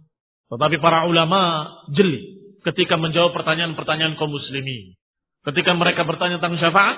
Tetapi 0.53 0.77
para 0.77 1.09
ulama 1.09 1.65
jeli 1.97 2.45
ketika 2.61 2.93
menjawab 3.01 3.33
pertanyaan-pertanyaan 3.33 4.13
kaum 4.21 4.29
muslimin. 4.29 4.93
Ketika 5.41 5.73
mereka 5.73 6.05
bertanya 6.05 6.37
tentang 6.37 6.61
syafaat, 6.61 6.97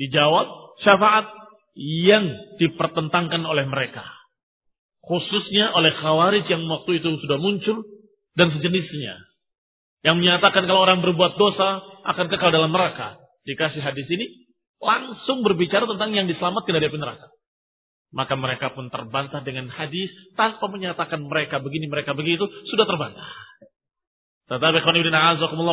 dijawab 0.00 0.48
syafaat 0.80 1.28
yang 1.76 2.32
dipertentangkan 2.56 3.44
oleh 3.44 3.68
mereka. 3.68 4.08
Khususnya 5.04 5.72
oleh 5.76 5.92
khawarij 6.00 6.48
yang 6.48 6.64
waktu 6.68 7.04
itu 7.04 7.20
sudah 7.20 7.36
muncul 7.36 7.84
dan 8.36 8.52
sejenisnya. 8.56 9.20
Yang 10.00 10.16
menyatakan 10.16 10.64
kalau 10.64 10.80
orang 10.80 11.04
berbuat 11.04 11.36
dosa 11.36 11.84
akan 12.08 12.26
kekal 12.32 12.52
dalam 12.52 12.72
neraka. 12.72 13.20
Dikasih 13.44 13.84
hadis 13.84 14.08
ini, 14.08 14.48
langsung 14.80 15.44
berbicara 15.44 15.84
tentang 15.84 16.12
yang 16.16 16.24
diselamatkan 16.28 16.72
dari 16.72 16.88
neraka. 16.88 17.28
Maka 18.10 18.34
mereka 18.34 18.74
pun 18.74 18.90
terbantah 18.90 19.38
dengan 19.46 19.70
hadis 19.70 20.10
tanpa 20.34 20.66
menyatakan 20.66 21.22
mereka 21.22 21.62
begini, 21.62 21.86
mereka 21.86 22.10
begitu, 22.10 22.42
sudah 22.66 22.82
terbantah. 22.82 23.26
Tetapi 24.50 24.82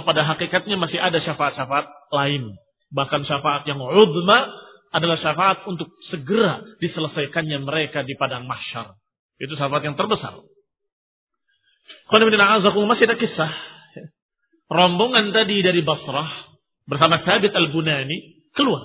pada 0.06 0.22
hakikatnya 0.22 0.78
masih 0.78 1.02
ada 1.02 1.18
syafaat-syafaat 1.18 2.14
lain. 2.14 2.54
Bahkan 2.94 3.26
syafaat 3.26 3.66
yang 3.66 3.82
udma 3.82 4.54
adalah 4.94 5.18
syafaat 5.18 5.66
untuk 5.66 5.90
segera 6.14 6.62
diselesaikannya 6.78 7.58
mereka 7.66 8.06
di 8.06 8.14
padang 8.14 8.46
mahsyar. 8.46 8.94
Itu 9.42 9.58
syafaat 9.58 9.82
yang 9.82 9.98
terbesar. 9.98 10.38
masih 12.86 13.04
ada 13.10 13.18
kisah. 13.18 13.52
Rombongan 14.68 15.32
tadi 15.32 15.64
dari 15.66 15.82
Basrah 15.82 16.28
bersama 16.88 17.24
Thabit 17.24 17.56
al-Bunani 17.56 18.52
keluar 18.56 18.84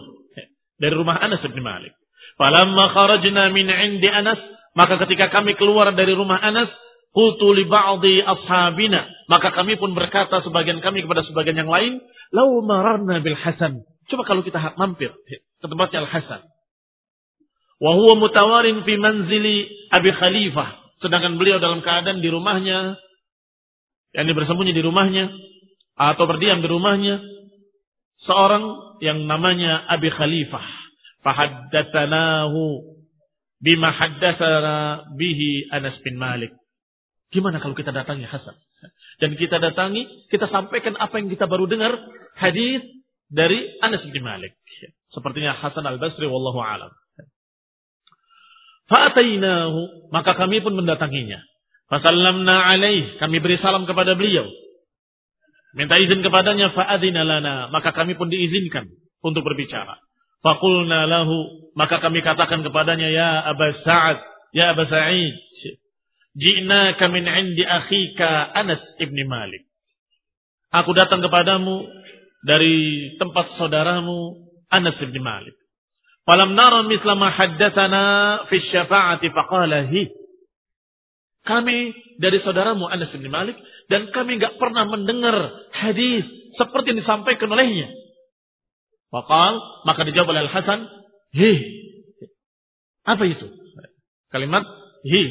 dari 0.78 0.94
rumah 0.94 1.18
Anas 1.22 1.42
bin 1.42 1.62
Malik. 1.62 1.94
Falamma 2.40 2.84
kharajna 2.96 3.52
min 3.52 3.68
indi 3.68 4.08
Anas, 4.08 4.40
maka 4.72 4.96
ketika 5.04 5.28
kami 5.28 5.52
keluar 5.60 5.92
dari 5.92 6.16
rumah 6.16 6.40
Anas, 6.40 6.68
qultu 7.12 7.52
li 7.52 7.68
ba'dhi 7.68 8.24
ashabina, 8.24 9.04
maka 9.28 9.52
kami 9.52 9.76
pun 9.76 9.92
berkata 9.92 10.40
sebagian 10.40 10.80
kami 10.80 11.04
kepada 11.04 11.22
sebagian 11.28 11.60
yang 11.60 11.70
lain, 11.70 12.00
"Lau 12.32 12.64
mararna 12.64 13.20
bil 13.20 13.36
Hasan." 13.36 13.84
Coba 14.08 14.24
kalau 14.24 14.40
kita 14.42 14.58
mampir 14.80 15.12
ke 15.28 15.66
tempatnya 15.68 16.04
Al 16.04 16.10
Hasan. 16.10 16.42
Wa 17.82 17.92
huwa 17.98 18.14
mutawarin 18.16 18.86
fi 18.86 18.94
manzili 18.96 19.68
Abi 19.92 20.10
Khalifah, 20.14 20.68
sedangkan 21.04 21.36
beliau 21.36 21.60
dalam 21.60 21.84
keadaan 21.84 22.24
di 22.24 22.30
rumahnya 22.32 22.96
yang 24.12 24.28
bersembunyi 24.28 24.72
di 24.76 24.82
rumahnya 24.84 25.32
atau 25.96 26.24
berdiam 26.28 26.60
di 26.60 26.68
rumahnya 26.68 27.20
seorang 28.24 28.96
yang 29.04 29.24
namanya 29.24 29.84
Abi 29.88 30.08
Khalifah 30.12 30.81
Fahaddatsanahu 31.22 32.82
bima 33.62 33.94
haddatsana 33.94 35.06
bihi 35.14 35.70
Anas 35.70 35.96
bin 36.02 36.18
Malik. 36.18 36.50
Gimana 37.32 37.62
kalau 37.62 37.72
kita 37.78 37.94
datangi 37.94 38.26
Hasan? 38.28 38.58
Dan 39.22 39.38
kita 39.38 39.62
datangi, 39.62 40.28
kita 40.28 40.50
sampaikan 40.50 40.98
apa 40.98 41.14
yang 41.22 41.30
kita 41.30 41.46
baru 41.46 41.70
dengar 41.70 41.94
hadis 42.36 42.82
dari 43.30 43.78
Anas 43.80 44.02
bin 44.10 44.20
Malik. 44.26 44.58
Sepertinya 45.14 45.54
Hasan 45.56 45.86
al-Basri 45.86 46.26
wallahu 46.26 46.58
alam. 46.58 46.90
Fa'atainahu, 48.90 50.10
maka 50.12 50.36
kami 50.36 50.60
pun 50.60 50.76
mendatanginya. 50.76 51.40
Fasallamna 51.88 52.72
alaih, 52.72 53.16
kami 53.22 53.40
beri 53.40 53.56
salam 53.62 53.88
kepada 53.88 54.18
beliau. 54.18 54.44
Minta 55.72 55.96
izin 55.96 56.20
kepadanya, 56.20 56.76
fa'adina 56.76 57.24
lana, 57.24 57.72
maka 57.72 57.96
kami 57.96 58.18
pun 58.18 58.28
diizinkan 58.28 58.90
untuk 59.24 59.46
berbicara. 59.46 59.96
Fakulna 60.42 61.06
lahu, 61.06 61.70
maka 61.78 62.02
kami 62.02 62.20
katakan 62.20 62.66
kepadanya, 62.66 63.08
ya 63.08 63.46
Aba 63.46 63.66
Sa'ad, 63.86 64.18
ya 64.52 64.74
Aba 64.74 64.84
Sa'id, 64.90 65.34
Jina 66.32 66.96
min 67.12 67.24
indi 67.28 67.60
akhika 67.60 68.56
Anas 68.56 68.80
ibni 68.96 69.22
Malik. 69.28 69.68
Aku 70.72 70.96
datang 70.96 71.20
kepadamu 71.20 71.84
dari 72.40 73.12
tempat 73.20 73.60
saudaramu 73.60 74.40
Anas 74.72 74.96
ibni 75.04 75.20
Malik. 75.20 75.52
Falam 76.22 76.54
nara 76.54 76.86
misla 76.86 77.18
ma 77.18 77.34
haddatsana 77.34 78.02
fi 78.48 78.56
syafa'ati 78.70 79.28
faqala 79.34 79.90
hi. 79.90 80.08
Kami 81.42 81.78
dari 82.22 82.38
saudaramu 82.46 82.86
Anas 82.86 83.10
bin 83.10 83.26
Malik 83.26 83.58
dan 83.90 84.06
kami 84.14 84.38
enggak 84.38 84.54
pernah 84.62 84.86
mendengar 84.86 85.34
hadis 85.74 86.22
seperti 86.54 86.94
yang 86.94 87.02
disampaikan 87.02 87.50
olehnya. 87.50 87.90
Fakal, 89.12 89.84
maka 89.84 90.08
dijawab 90.08 90.32
oleh 90.32 90.48
Al-Hasan, 90.48 90.88
hi. 91.36 91.52
Apa 93.04 93.28
itu? 93.28 93.44
Kalimat 94.32 94.64
hi, 95.04 95.22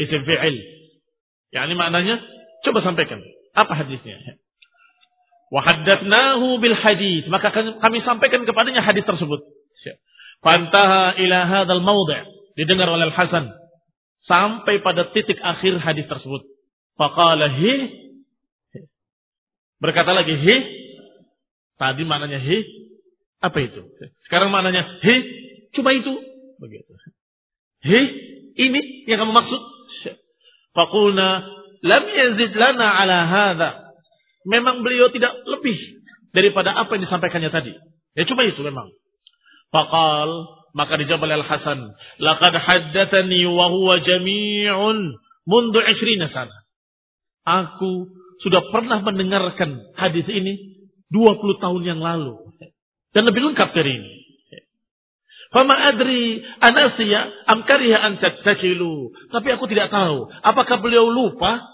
isim 0.00 0.24
fi'il. 0.24 0.56
Ya, 1.52 1.68
ini 1.68 1.76
maknanya, 1.76 2.24
coba 2.64 2.80
sampaikan. 2.80 3.20
Apa 3.52 3.76
hadisnya? 3.76 4.16
Wahaddatnahu 5.52 6.56
bil 6.60 6.76
hadis. 6.76 7.28
Maka 7.28 7.52
kami 7.52 8.00
sampaikan 8.04 8.48
kepadanya 8.48 8.80
hadis 8.80 9.04
tersebut. 9.04 9.44
Fantaha 10.38 11.18
ila 11.18 11.38
hadal 11.50 11.82
mawdi' 11.82 12.22
didengar 12.54 12.86
oleh 12.86 13.10
Al-Hasan 13.10 13.50
sampai 14.28 14.84
pada 14.86 15.10
titik 15.10 15.40
akhir 15.42 15.82
hadis 15.82 16.06
tersebut. 16.06 16.46
Faqala 16.94 17.50
hi 17.58 17.74
berkata 19.78 20.10
lagi 20.14 20.34
hi 20.34 20.56
tadi 21.78 22.02
maknanya 22.06 22.38
hi 22.38 22.58
apa 23.38 23.58
itu? 23.62 23.80
Sekarang 24.26 24.50
maknanya, 24.50 24.98
he, 25.02 25.14
cuma 25.74 25.94
itu. 25.94 26.10
Begitu. 26.58 26.90
He, 27.86 28.00
ini 28.58 29.06
yang 29.06 29.22
kamu 29.22 29.32
maksud? 29.34 29.62
Fakulna, 30.74 31.46
lam 31.82 32.04
yazid 32.06 32.54
lana 32.58 32.86
ala 32.98 33.18
hadha. 33.26 33.70
Memang 34.46 34.82
beliau 34.82 35.10
tidak 35.14 35.34
lebih 35.46 35.78
daripada 36.34 36.74
apa 36.74 36.98
yang 36.98 37.06
disampaikannya 37.06 37.50
tadi. 37.50 37.72
Ya 38.18 38.26
cuma 38.26 38.42
itu 38.42 38.58
memang. 38.62 38.90
Fakal, 39.68 40.30
maka 40.74 40.96
dijawab 40.98 41.28
oleh 41.28 41.36
Al-Hasan. 41.44 41.78
Laqad 42.18 42.54
haddathani 42.56 43.44
wa 43.46 43.70
huwa 43.70 44.00
jami'un 44.02 44.98
mundu 45.46 45.78
isrina 45.82 46.32
sana. 46.32 46.54
Aku 47.48 48.12
sudah 48.44 48.60
pernah 48.70 49.00
mendengarkan 49.02 49.80
hadis 49.96 50.26
ini 50.28 50.84
20 51.10 51.62
tahun 51.62 51.82
yang 51.84 52.00
lalu. 52.02 52.36
Dan 53.16 53.24
lebih 53.28 53.40
lengkap 53.40 53.72
dari 53.72 53.92
ini. 53.96 54.12
Fama 55.48 55.72
adri 55.72 56.44
anasiya 56.60 57.48
am 57.48 57.64
kariha 57.64 57.98
an 58.04 58.20
tattakilu. 58.20 59.12
Tapi 59.32 59.48
aku 59.56 59.64
tidak 59.64 59.88
tahu 59.88 60.28
apakah 60.44 60.76
beliau 60.84 61.08
lupa 61.08 61.64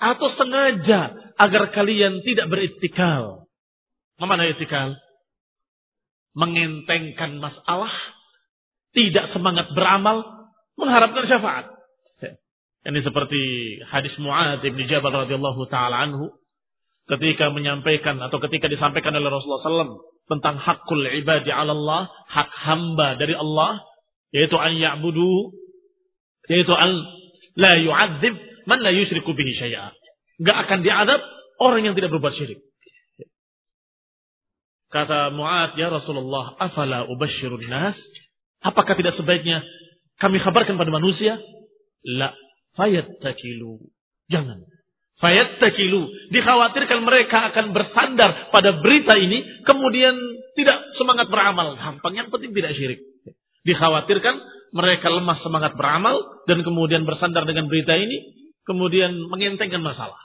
atau 0.00 0.32
sengaja 0.40 1.12
agar 1.36 1.62
kalian 1.76 2.24
tidak 2.24 2.48
beristikal. 2.48 3.44
Mana 4.16 4.48
istikal? 4.48 4.96
Mengentengkan 6.32 7.36
masalah, 7.36 7.92
tidak 8.96 9.28
semangat 9.36 9.68
beramal, 9.76 10.24
mengharapkan 10.80 11.28
syafaat. 11.28 11.68
Ini 12.82 12.98
seperti 13.04 13.42
hadis 13.92 14.14
Mu'ad 14.18 14.64
bin 14.64 14.88
Jabal 14.90 15.26
radhiyallahu 15.26 15.70
taala 15.70 16.02
anhu 16.02 16.34
ketika 17.06 17.52
menyampaikan 17.52 18.18
atau 18.18 18.42
ketika 18.42 18.66
disampaikan 18.66 19.14
oleh 19.14 19.30
Rasulullah 19.30 19.62
SAW 19.86 20.11
tentang 20.30 20.58
hakul 20.58 21.02
ibadi 21.02 21.50
ala 21.50 21.74
Allah, 21.74 22.02
hak 22.30 22.50
hamba 22.66 23.18
dari 23.18 23.34
Allah, 23.34 23.82
yaitu 24.32 24.56
an 24.56 24.72
ya'budu, 24.78 25.54
yaitu 26.48 26.72
an 26.72 26.90
la 27.58 27.72
yu'adzib 27.78 28.34
man 28.66 28.80
la 28.80 28.90
yusyriku 28.94 29.34
bihi 29.34 29.52
syai'a. 29.58 29.92
Enggak 30.40 30.56
akan 30.66 30.78
diadab 30.82 31.20
orang 31.60 31.82
yang 31.86 31.94
tidak 31.94 32.10
berbuat 32.14 32.34
syirik. 32.34 32.60
Kata 34.92 35.32
Mu'ad, 35.32 35.72
ya 35.80 35.88
Rasulullah, 35.88 36.52
afala 36.60 37.08
ubashirun 37.08 37.64
nas? 37.64 37.96
Apakah 38.60 38.92
tidak 38.92 39.16
sebaiknya 39.16 39.64
kami 40.20 40.36
kabarkan 40.38 40.76
pada 40.76 40.92
manusia? 40.92 41.40
La, 42.04 42.36
fayattakilu. 42.76 43.80
Jangan. 44.28 44.60
Fayattakilu. 45.22 46.34
Dikhawatirkan 46.34 46.98
mereka 47.06 47.54
akan 47.54 47.70
bersandar 47.70 48.50
pada 48.50 48.82
berita 48.82 49.14
ini. 49.14 49.62
Kemudian 49.62 50.18
tidak 50.58 50.82
semangat 50.98 51.30
beramal. 51.30 51.78
Gampang. 51.78 52.18
Yang 52.18 52.34
penting 52.34 52.50
tidak 52.50 52.74
syirik. 52.74 53.00
Dikhawatirkan 53.62 54.34
mereka 54.74 55.06
lemah 55.14 55.38
semangat 55.46 55.78
beramal. 55.78 56.42
Dan 56.50 56.66
kemudian 56.66 57.06
bersandar 57.06 57.46
dengan 57.46 57.70
berita 57.70 57.94
ini. 57.94 58.42
kemudian 58.62 59.10
mengentengkan 59.26 59.82
masalah. 59.82 60.18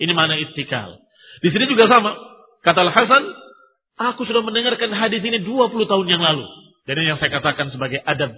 Ini 0.00 0.16
mana 0.16 0.32
istikal. 0.40 0.96
Di 1.44 1.52
sini 1.52 1.68
juga 1.68 1.92
sama. 1.92 2.16
Kata 2.64 2.88
Al-Hasan, 2.88 3.24
aku 4.00 4.24
sudah 4.24 4.40
mendengarkan 4.40 4.88
hadis 4.96 5.20
ini 5.20 5.44
20 5.44 5.76
tahun 5.84 6.06
yang 6.08 6.24
lalu. 6.24 6.48
Ini 6.88 7.14
yang 7.14 7.18
saya 7.20 7.36
katakan 7.36 7.68
sebagai 7.68 8.00
adab. 8.00 8.32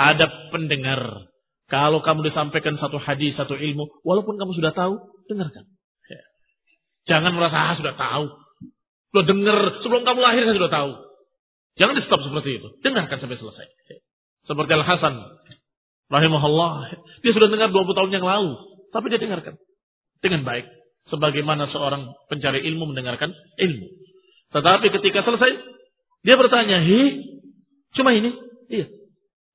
Adab 0.00 0.32
pendengar. 0.48 1.28
Kalau 1.68 2.04
kamu 2.04 2.28
disampaikan 2.28 2.76
satu 2.76 3.00
hadis, 3.00 3.32
satu 3.34 3.56
ilmu, 3.56 3.88
walaupun 4.04 4.36
kamu 4.36 4.52
sudah 4.56 4.72
tahu, 4.76 5.00
dengarkan. 5.32 5.64
Jangan 7.04 7.32
merasa, 7.36 7.56
ah 7.56 7.74
sudah 7.76 7.94
tahu. 7.96 8.26
Lo 9.14 9.20
dengar, 9.28 9.80
sebelum 9.84 10.02
kamu 10.08 10.20
lahir 10.24 10.42
saya 10.48 10.56
sudah 10.56 10.72
tahu. 10.72 10.90
Jangan 11.76 11.94
di 12.00 12.02
stop 12.08 12.20
seperti 12.24 12.50
itu. 12.62 12.68
Dengarkan 12.80 13.16
sampai 13.20 13.36
selesai. 13.36 13.66
Seperti 14.48 14.72
Al-Hasan. 14.72 15.14
Rahimahullah. 16.08 16.72
Dia 17.20 17.32
sudah 17.34 17.48
dengar 17.50 17.68
20 17.72 17.98
tahun 17.98 18.10
yang 18.14 18.24
lalu. 18.24 18.56
Tapi 18.94 19.06
dia 19.12 19.20
dengarkan. 19.20 19.58
Dengan 20.24 20.46
baik. 20.48 20.64
Sebagaimana 21.12 21.68
seorang 21.68 22.16
pencari 22.32 22.64
ilmu 22.64 22.94
mendengarkan 22.94 23.36
ilmu. 23.60 23.86
Tetapi 24.56 24.86
ketika 24.88 25.26
selesai, 25.26 25.50
dia 26.24 26.34
bertanya, 26.40 26.80
Hi, 26.80 27.00
cuma 27.98 28.16
ini? 28.16 28.32
Iya. 28.72 28.86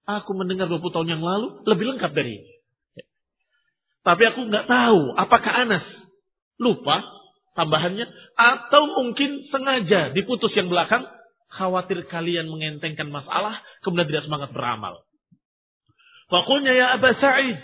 Aku 0.10 0.34
mendengar 0.34 0.66
20 0.66 0.82
tahun 0.90 1.10
yang 1.14 1.22
lalu, 1.22 1.62
lebih 1.70 1.86
lengkap 1.94 2.12
dari 2.18 2.42
ini. 2.42 2.54
Tapi 4.02 4.24
aku 4.26 4.48
nggak 4.50 4.66
tahu 4.66 5.02
apakah 5.22 5.54
Anas 5.54 5.86
lupa 6.58 7.04
tambahannya 7.54 8.08
atau 8.34 8.82
mungkin 8.98 9.46
sengaja 9.54 10.16
diputus 10.16 10.50
yang 10.56 10.72
belakang 10.72 11.04
khawatir 11.54 12.08
kalian 12.10 12.50
mengentengkan 12.50 13.12
masalah 13.12 13.60
kemudian 13.86 14.10
tidak 14.10 14.26
semangat 14.26 14.50
beramal. 14.50 15.04
Fakulnya 16.30 16.74
ya 16.74 16.86
Aba 16.98 17.10
Sa'id, 17.18 17.60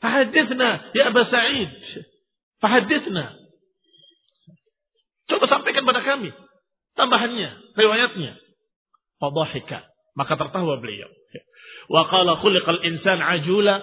fahadithna 0.00 0.94
ya 0.94 1.12
Aba 1.12 1.22
Sa'id, 1.26 1.72
fahadithna. 2.64 3.36
Coba 5.28 5.44
sampaikan 5.52 5.84
pada 5.84 6.00
kami 6.00 6.32
tambahannya, 6.96 7.76
riwayatnya. 7.76 8.32
Fadhahika, 9.18 9.82
maka 10.14 10.38
tertawa 10.38 10.78
beliau. 10.78 11.10
Wa 11.88 12.04
qala 12.08 12.38
khuliqal 12.40 12.80
insan 12.84 13.18
ajula. 13.20 13.80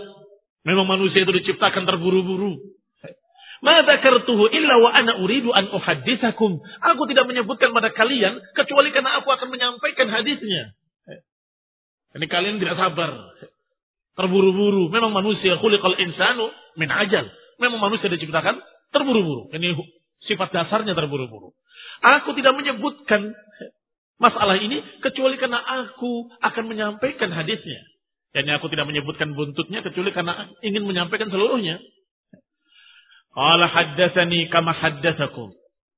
Memang 0.65 0.89
manusia 0.89 1.21
itu 1.21 1.34
diciptakan 1.34 1.86
terburu-buru. 1.86 2.58
Ma 3.65 3.81
dzakartuhu 3.81 4.49
illa 4.51 4.75
wa 4.77 4.89
ana 4.93 5.17
uridu 5.21 5.49
an 5.53 5.69
uhadditsakum. 5.73 6.58
Aku 6.93 7.01
tidak 7.10 7.25
menyebutkan 7.25 7.73
pada 7.73 7.89
kalian 7.93 8.38
kecuali 8.53 8.93
karena 8.93 9.21
aku 9.21 9.29
akan 9.29 9.47
menyampaikan 9.49 10.10
hadisnya. 10.10 10.77
Ini 12.15 12.25
kalian 12.29 12.62
tidak 12.62 12.77
sabar. 12.77 13.12
Terburu-buru. 14.15 14.88
Memang 14.93 15.12
manusia 15.12 15.60
khuliqal 15.60 15.97
insanu 15.99 16.47
min 16.79 16.88
ajal. 16.88 17.25
Memang 17.60 17.79
manusia 17.79 18.08
diciptakan 18.08 18.62
terburu-buru. 18.93 19.51
Ini 19.51 19.75
sifat 20.29 20.49
dasarnya 20.53 20.95
terburu-buru. 20.95 21.51
Aku 22.05 22.38
tidak 22.38 22.53
menyebutkan 22.55 23.34
masalah 24.21 24.60
ini 24.60 24.82
kecuali 25.04 25.36
karena 25.36 25.60
aku 25.60 26.32
akan 26.41 26.63
menyampaikan 26.65 27.32
hadisnya. 27.32 27.82
Dan 28.36 28.51
aku 28.51 28.67
tidak 28.67 28.91
menyebutkan 28.91 29.32
buntutnya 29.32 29.80
kecuali 29.80 30.12
karena 30.12 30.51
ingin 30.60 30.84
menyampaikan 30.84 31.32
seluruhnya. 31.32 31.80
Qala 33.32 33.67
haddatsani 33.71 34.51
kama 34.51 34.75
haddatsakum. 34.75 35.56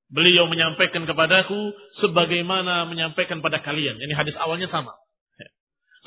Beliau 0.08 0.46
menyampaikan 0.48 1.04
kepadaku 1.04 1.74
sebagaimana 2.00 2.86
menyampaikan 2.88 3.42
pada 3.42 3.60
kalian. 3.66 4.00
Ini 4.00 4.14
hadis 4.14 4.38
awalnya 4.38 4.70
sama. 4.70 4.94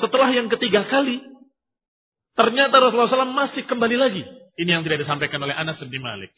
Setelah 0.00 0.32
yang 0.32 0.48
ketiga 0.48 0.88
kali, 0.88 1.20
ternyata 2.32 2.80
Rasulullah 2.80 3.12
SAW 3.12 3.36
masih 3.36 3.68
kembali 3.68 3.96
lagi. 4.00 4.22
Ini 4.56 4.80
yang 4.80 4.82
tidak 4.86 5.04
disampaikan 5.04 5.44
oleh 5.44 5.52
Anas 5.52 5.76
bin 5.84 6.00
Malik. 6.00 6.32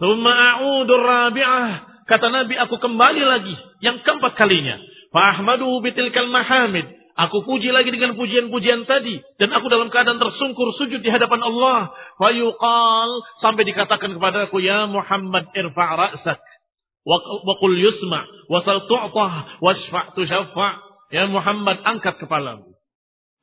Thumma 0.00 0.32
a'udu 0.32 0.92
rabi'ah. 0.96 1.68
Kata 2.10 2.26
Nabi, 2.26 2.58
aku 2.58 2.74
kembali 2.82 3.22
lagi. 3.22 3.54
Yang 3.78 4.02
keempat 4.02 4.34
kalinya. 4.34 4.82
Fa'ahmadu 5.14 5.78
bitilkal 5.78 6.26
mahamid. 6.26 6.82
Aku 7.14 7.46
puji 7.46 7.70
lagi 7.70 7.94
dengan 7.94 8.18
pujian-pujian 8.18 8.82
tadi. 8.82 9.22
Dan 9.38 9.54
aku 9.54 9.70
dalam 9.70 9.94
keadaan 9.94 10.18
tersungkur 10.18 10.74
sujud 10.74 11.06
di 11.06 11.10
hadapan 11.10 11.38
Allah. 11.38 11.94
Fayuqal. 12.18 13.10
Sampai 13.38 13.62
dikatakan 13.62 14.18
kepada 14.18 14.50
aku. 14.50 14.58
Ya 14.58 14.90
Muhammad 14.90 15.54
irfa' 15.54 15.90
ra'sak. 15.94 16.42
Wa 17.06 17.54
qul 17.62 17.78
yusma. 17.78 18.26
Wasal 18.50 18.90
tu'tah. 18.90 19.62
Wasfa' 19.62 20.10
tushaffa' 20.18 20.72
Ya 21.14 21.30
Muhammad 21.30 21.78
angkat 21.86 22.18
kepalamu. 22.18 22.74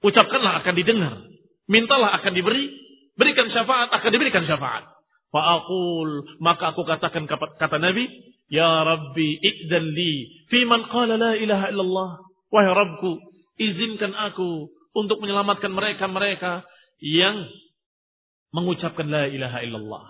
Ucapkanlah 0.03 0.59
akan 0.63 0.73
didengar. 0.75 1.23
Mintalah 1.71 2.19
akan 2.19 2.35
diberi. 2.35 2.67
Berikan 3.15 3.47
syafaat 3.47 3.95
akan 3.95 4.11
diberikan 4.11 4.43
syafaat. 4.43 4.91
Fa'akul. 5.31 6.35
Maka 6.43 6.75
aku 6.75 6.83
katakan 6.83 7.31
kata 7.31 7.79
Nabi. 7.79 8.35
Ya 8.47 8.83
Rabbi 8.83 9.27
ikdan 9.43 9.91
li. 9.91 10.31
Man 10.67 10.87
qala 10.87 11.19
la 11.19 11.35
ilaha 11.35 11.67
illallah. 11.67 12.09
Wahai 12.47 12.71
Rabbku 12.71 13.19
izinkan 13.59 14.15
aku 14.15 14.71
untuk 14.95 15.19
menyelamatkan 15.19 15.69
mereka-mereka 15.73 16.63
yang 17.03 17.45
mengucapkan 18.55 19.05
la 19.11 19.27
ilaha 19.27 19.59
illallah. 19.61 20.05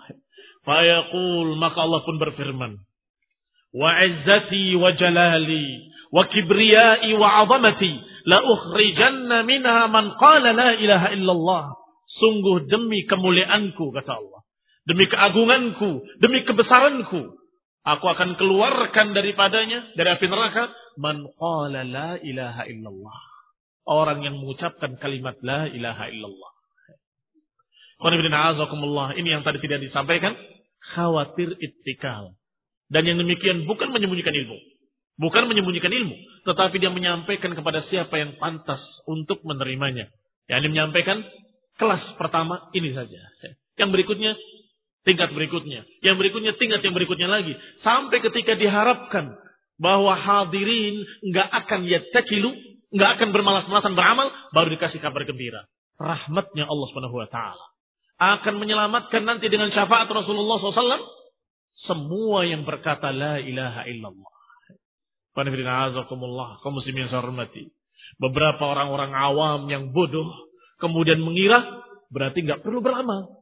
Fayaqul 0.62 1.58
maka 1.58 1.78
Allah 1.82 2.00
pun 2.06 2.16
berfirman, 2.20 2.72
"Wa 3.74 3.90
izzati 4.04 4.76
wa 4.78 4.94
jalali 4.94 5.66
wa 6.14 6.22
kibriyai 6.30 7.10
wa 7.18 7.42
'azamati 7.42 7.92
la 8.28 8.38
ukhrijanna 8.44 9.44
minha 9.44 9.90
man 9.90 10.14
qala 10.16 10.54
la 10.54 10.70
ilaha 10.78 11.08
illallah." 11.12 11.62
Sungguh 12.18 12.66
demi 12.66 13.06
kemuliaanku 13.06 13.94
kata 13.94 14.18
Allah, 14.18 14.40
demi 14.88 15.06
keagunganku, 15.06 16.02
demi 16.18 16.42
kebesaranku, 16.42 17.30
aku 17.84 18.06
akan 18.06 18.38
keluarkan 18.40 19.12
daripadanya 19.12 19.94
dari 19.94 20.08
api 20.14 20.26
neraka 20.26 20.72
man 20.98 21.26
qala 21.38 21.84
la 21.84 22.18
ilaha 22.22 22.64
illallah 22.66 23.18
orang 23.88 24.20
yang 24.20 24.36
mengucapkan 24.36 25.00
kalimat 25.00 25.34
la 25.40 25.64
ilaha 25.72 26.12
illallah. 26.12 26.52
Ini 29.16 29.28
yang 29.40 29.42
tadi 29.42 29.58
tidak 29.64 29.82
disampaikan. 29.82 30.36
Khawatir 30.94 31.56
ittikal. 31.58 32.36
Dan 32.92 33.08
yang 33.08 33.18
demikian 33.18 33.64
bukan 33.64 33.90
menyembunyikan 33.90 34.32
ilmu. 34.32 34.54
Bukan 35.18 35.50
menyembunyikan 35.50 35.90
ilmu. 35.90 36.14
Tetapi 36.46 36.78
dia 36.78 36.94
menyampaikan 36.94 37.56
kepada 37.56 37.82
siapa 37.90 38.14
yang 38.20 38.38
pantas 38.38 38.78
untuk 39.08 39.42
menerimanya. 39.42 40.06
Yang 40.46 40.58
dia 40.62 40.70
menyampaikan 40.70 41.26
kelas 41.80 42.04
pertama 42.20 42.70
ini 42.70 42.94
saja. 42.94 43.18
Yang 43.74 43.88
berikutnya 43.98 44.32
tingkat 45.08 45.32
berikutnya. 45.32 45.88
Yang 46.04 46.16
berikutnya 46.20 46.52
tingkat 46.60 46.84
yang 46.84 46.92
berikutnya 46.92 47.28
lagi. 47.32 47.56
Sampai 47.80 48.20
ketika 48.20 48.52
diharapkan 48.60 49.32
bahwa 49.80 50.12
hadirin 50.12 51.00
nggak 51.24 51.48
akan 51.64 51.88
yattakilu 51.88 52.52
nggak 52.88 53.10
akan 53.20 53.28
bermalas-malasan 53.32 53.96
beramal, 53.96 54.28
baru 54.52 54.72
dikasih 54.76 55.00
kabar 55.00 55.24
gembira. 55.24 55.64
Rahmatnya 55.96 56.68
Allah 56.68 56.86
Subhanahu 56.92 57.16
wa 57.16 57.28
taala 57.28 57.64
akan 58.18 58.58
menyelamatkan 58.58 59.22
nanti 59.22 59.46
dengan 59.46 59.70
syafaat 59.70 60.10
Rasulullah 60.10 60.58
SAW 60.58 61.06
semua 61.86 62.42
yang 62.42 62.66
berkata 62.66 63.14
la 63.14 63.38
ilaha 63.38 63.86
illallah. 63.86 64.32
kaum 65.38 66.74
muslimin 66.74 67.06
yang 67.06 67.10
saya 67.14 67.22
hormati. 67.22 67.70
Beberapa 68.18 68.66
orang-orang 68.66 69.14
awam 69.14 69.70
yang 69.70 69.94
bodoh 69.94 70.26
kemudian 70.82 71.22
mengira 71.22 71.62
berarti 72.10 72.42
nggak 72.42 72.66
perlu 72.66 72.82
beramal. 72.82 73.37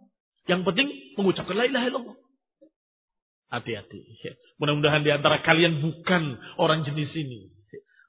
Yang 0.46 0.60
penting 0.66 0.88
mengucapkan 1.18 1.54
la 1.58 1.66
ilaha 1.66 1.86
illallah. 1.90 2.16
Hati-hati. 3.46 4.00
Mudah-mudahan 4.58 5.06
di 5.06 5.10
antara 5.14 5.42
kalian 5.42 5.78
bukan 5.82 6.22
orang 6.58 6.82
jenis 6.82 7.10
ini. 7.14 7.50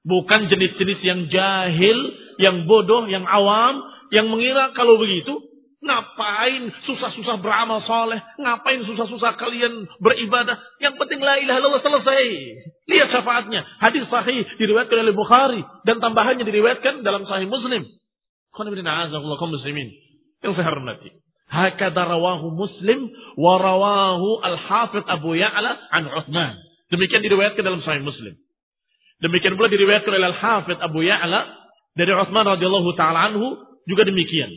Bukan 0.08 0.48
jenis-jenis 0.48 1.00
yang 1.04 1.20
jahil, 1.28 2.00
yang 2.40 2.64
bodoh, 2.64 3.06
yang 3.12 3.28
awam, 3.28 3.84
yang 4.10 4.32
mengira 4.32 4.72
kalau 4.72 4.96
begitu, 4.96 5.36
ngapain 5.84 6.74
susah-susah 6.90 7.38
beramal 7.44 7.84
soleh, 7.86 8.18
ngapain 8.40 8.82
susah-susah 8.88 9.38
kalian 9.38 9.86
beribadah, 10.02 10.58
yang 10.82 10.98
penting 10.98 11.22
la 11.22 11.38
ilaha 11.38 11.58
illallah 11.60 11.84
selesai. 11.84 12.26
Lihat 12.88 13.08
syafaatnya, 13.14 13.62
hadis 13.84 14.08
sahih 14.10 14.42
diriwayatkan 14.58 14.98
oleh 14.98 15.14
Bukhari 15.14 15.62
dan 15.86 16.02
tambahannya 16.02 16.48
diriwayatkan 16.48 17.04
dalam 17.04 17.28
sahih 17.30 17.46
Muslim. 17.46 17.84
muslimin 19.54 19.90
yang 20.42 20.54
saya 20.58 20.66
hormati. 20.72 21.27
Hakada 21.48 22.04
rawahu 22.04 22.52
Muslim 22.52 23.08
wa 23.40 23.56
rawahu 23.56 24.44
Al-Hafidh 24.44 25.08
Abu 25.08 25.40
Ya'la 25.40 25.72
an 25.96 26.04
Uthman. 26.12 26.60
Demikian 26.92 27.24
diriwayatkan 27.24 27.64
dalam 27.64 27.80
sahih 27.84 28.04
Muslim. 28.04 28.36
Demikian 29.24 29.56
pula 29.56 29.72
diriwayatkan 29.72 30.12
oleh 30.12 30.28
Al-Hafidh 30.36 30.80
Abu 30.84 31.08
Ya'la 31.08 31.48
dari 31.98 32.12
Utsman 32.14 32.46
radhiyallahu 32.46 32.94
taala 33.00 33.32
anhu 33.32 33.58
juga 33.88 34.06
demikian. 34.06 34.52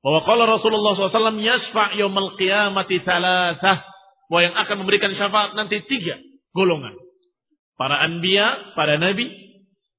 Bahwa 0.00 0.22
qala 0.22 0.46
Rasulullah 0.46 0.94
SAW 0.94 1.34
yasfa' 1.42 1.98
yaumal 1.98 2.38
qiyamati 2.38 3.02
thalathah. 3.02 3.82
Bahwa 4.30 4.40
yang 4.42 4.54
akan 4.54 4.76
memberikan 4.86 5.12
syafaat 5.18 5.58
nanti 5.58 5.82
tiga 5.90 6.16
golongan. 6.54 6.94
Para 7.76 8.00
anbiya, 8.06 8.72
para 8.72 8.96
nabi, 8.96 9.28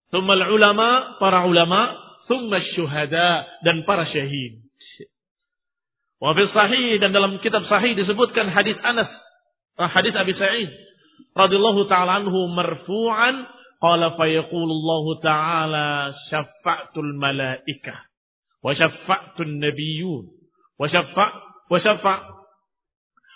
thumma 0.10 0.34
ulama, 0.50 1.20
para 1.22 1.46
ulama, 1.46 1.94
thumma 2.26 2.58
syuhada 2.74 3.46
dan 3.62 3.86
para 3.86 4.10
syahid. 4.10 4.67
Wa 6.18 6.34
sahih 6.34 6.98
dan 6.98 7.14
dalam 7.14 7.38
kitab 7.46 7.66
sahih 7.70 7.94
disebutkan 7.94 8.50
hadis 8.50 8.74
Anas, 8.82 9.10
ah, 9.78 9.90
hadis 9.90 10.18
Abi 10.18 10.34
Sa'id 10.34 10.70
radhiyallahu 11.38 11.86
taala 11.86 12.26
anhu 12.26 12.50
marfu'an 12.50 13.46
qala 13.78 14.18
fa 14.18 14.26
yaqulu 14.26 14.72
Allah 14.74 15.06
taala 15.22 15.88
syafa'tul 16.34 17.14
malaikah 17.22 18.10
wa 18.66 18.74
syafa'tun 18.74 19.62
nabiyyun 19.62 20.26
wa 20.82 20.86
syafa' 20.90 21.32
wa 21.70 21.78
syafa' 21.78 22.18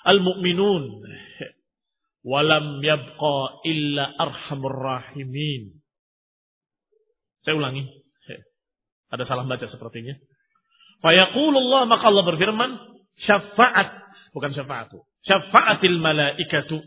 al 0.09 0.17
mu'minun 0.17 1.05
walam 2.25 2.81
yabqa 2.81 3.65
illa 3.65 4.13
arhamur 4.17 4.77
rahimin. 4.77 5.77
Saya 7.45 7.57
ulangi. 7.57 7.85
Ada 9.11 9.27
salah 9.27 9.43
baca 9.43 9.65
sepertinya. 9.67 10.15
Fayaqulullah 11.01 11.89
maka 11.89 12.05
Allah 12.09 12.25
berfirman, 12.25 12.71
syafaat 13.25 14.01
bukan 14.37 14.53
syafaatu. 14.53 15.01
Syafa'atil 15.21 16.01
malaikatu 16.01 16.81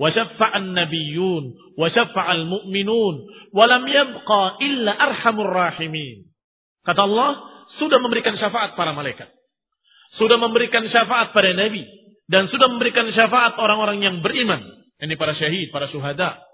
wa 0.00 0.08
syafa'an 0.12 0.76
nabiyyun 0.76 1.44
wa 1.76 1.86
syafa'al 1.88 2.44
mu'minun 2.44 3.14
wa 3.52 3.64
lam 3.64 3.84
yabqa 3.88 4.60
illa 4.64 4.92
arhamur 4.96 5.48
rahimin. 5.48 6.28
Kata 6.84 7.04
Allah, 7.04 7.40
sudah 7.76 8.00
memberikan 8.00 8.36
syafaat 8.40 8.76
para 8.76 8.96
malaikat. 8.96 9.28
Sudah 10.16 10.40
memberikan 10.40 10.84
syafaat 10.90 11.30
pada 11.30 11.54
nabi 11.54 11.86
dan 12.26 12.50
sudah 12.50 12.66
memberikan 12.66 13.06
syafaat 13.12 13.56
orang-orang 13.60 14.02
yang 14.02 14.16
beriman. 14.24 14.60
Ini 15.00 15.16
para 15.16 15.32
syahid, 15.36 15.72
para 15.72 15.88
syuhada. 15.88 16.49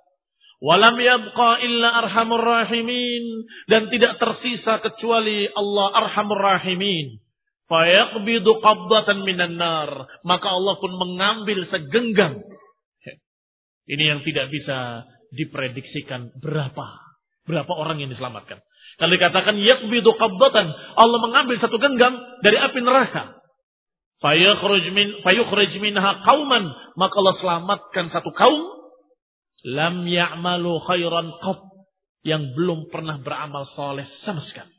Walam 0.56 0.96
yabqa 0.96 1.60
illa 1.60 1.88
arhamur 2.04 2.40
rahimin. 2.40 3.24
Dan 3.68 3.92
tidak 3.92 4.16
tersisa 4.16 4.80
kecuali 4.80 5.48
Allah 5.52 5.86
arhamur 6.06 6.40
rahimin. 6.40 7.20
Fayaqbidu 7.66 8.62
qabdatan 8.62 9.26
minan 9.26 9.60
nar. 9.60 9.90
Maka 10.24 10.48
Allah 10.48 10.74
pun 10.80 10.92
mengambil 10.96 11.66
segenggam. 11.68 12.40
Ini 13.86 14.04
yang 14.16 14.20
tidak 14.26 14.50
bisa 14.50 15.06
diprediksikan 15.34 16.34
berapa. 16.42 16.86
Berapa 17.46 17.72
orang 17.76 18.02
yang 18.02 18.10
diselamatkan. 18.10 18.58
Kalau 18.96 19.12
dikatakan 19.12 19.60
yakbidu 19.60 20.10
qabdatan. 20.16 20.66
Allah 20.96 21.18
mengambil 21.20 21.60
satu 21.60 21.76
genggam 21.76 22.16
dari 22.40 22.56
api 22.56 22.80
neraka. 22.80 23.36
Fayukhruj 24.24 24.84
min 24.96 25.20
fayukhrij 25.20 25.76
minha 25.76 26.24
qauman, 26.24 26.64
maka 26.96 27.14
Allah 27.20 27.36
selamatkan 27.36 28.08
satu 28.08 28.32
kaum 28.32 28.85
lam 29.66 30.06
ya'malu 30.06 30.78
khairan 30.86 31.34
qat 31.42 31.60
yang 32.22 32.54
belum 32.54 32.90
pernah 32.90 33.18
beramal 33.18 33.66
soleh 33.74 34.06
sama 34.22 34.42
sekali. 34.50 34.74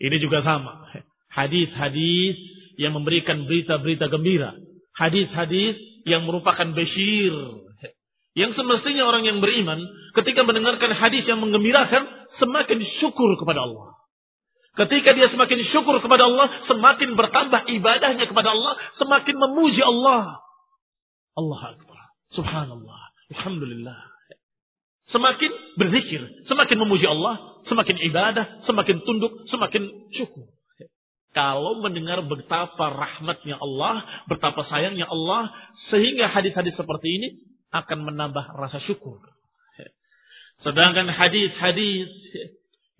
Ini 0.00 0.16
juga 0.16 0.40
sama. 0.40 0.88
Hadis-hadis 1.30 2.34
yang 2.80 2.96
memberikan 2.96 3.44
berita-berita 3.44 4.08
gembira. 4.08 4.56
Hadis-hadis 4.96 5.76
yang 6.08 6.24
merupakan 6.24 6.72
besyir. 6.72 7.34
Yang 8.32 8.56
semestinya 8.56 9.04
orang 9.04 9.28
yang 9.28 9.44
beriman 9.44 9.84
ketika 10.16 10.46
mendengarkan 10.46 10.96
hadis 10.96 11.26
yang 11.28 11.42
menggembirakan 11.44 12.08
semakin 12.40 12.80
syukur 13.02 13.36
kepada 13.36 13.66
Allah. 13.68 13.99
Ketika 14.70 15.10
dia 15.18 15.26
semakin 15.34 15.58
syukur 15.74 15.98
kepada 15.98 16.30
Allah, 16.30 16.46
semakin 16.70 17.18
bertambah 17.18 17.66
ibadahnya 17.74 18.30
kepada 18.30 18.54
Allah, 18.54 18.78
semakin 19.02 19.34
memuji 19.34 19.82
Allah. 19.82 20.38
Allah 21.34 21.60
Akbar. 21.74 22.00
Subhanallah. 22.38 23.00
Alhamdulillah. 23.34 23.98
Semakin 25.10 25.50
berzikir, 25.74 26.22
semakin 26.46 26.76
memuji 26.86 27.02
Allah, 27.02 27.58
semakin 27.66 27.98
ibadah, 27.98 28.62
semakin 28.70 29.02
tunduk, 29.02 29.42
semakin 29.50 29.90
syukur. 30.14 30.46
Kalau 31.34 31.82
mendengar 31.82 32.22
betapa 32.26 32.90
rahmatnya 32.94 33.58
Allah, 33.58 34.06
betapa 34.30 34.66
sayangnya 34.70 35.10
Allah, 35.10 35.50
sehingga 35.90 36.30
hadis-hadis 36.30 36.78
seperti 36.78 37.08
ini 37.10 37.28
akan 37.74 38.06
menambah 38.06 38.54
rasa 38.54 38.78
syukur. 38.86 39.18
Sedangkan 40.62 41.10
hadis-hadis 41.10 42.10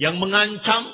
yang 0.00 0.18
mengancam 0.18 0.90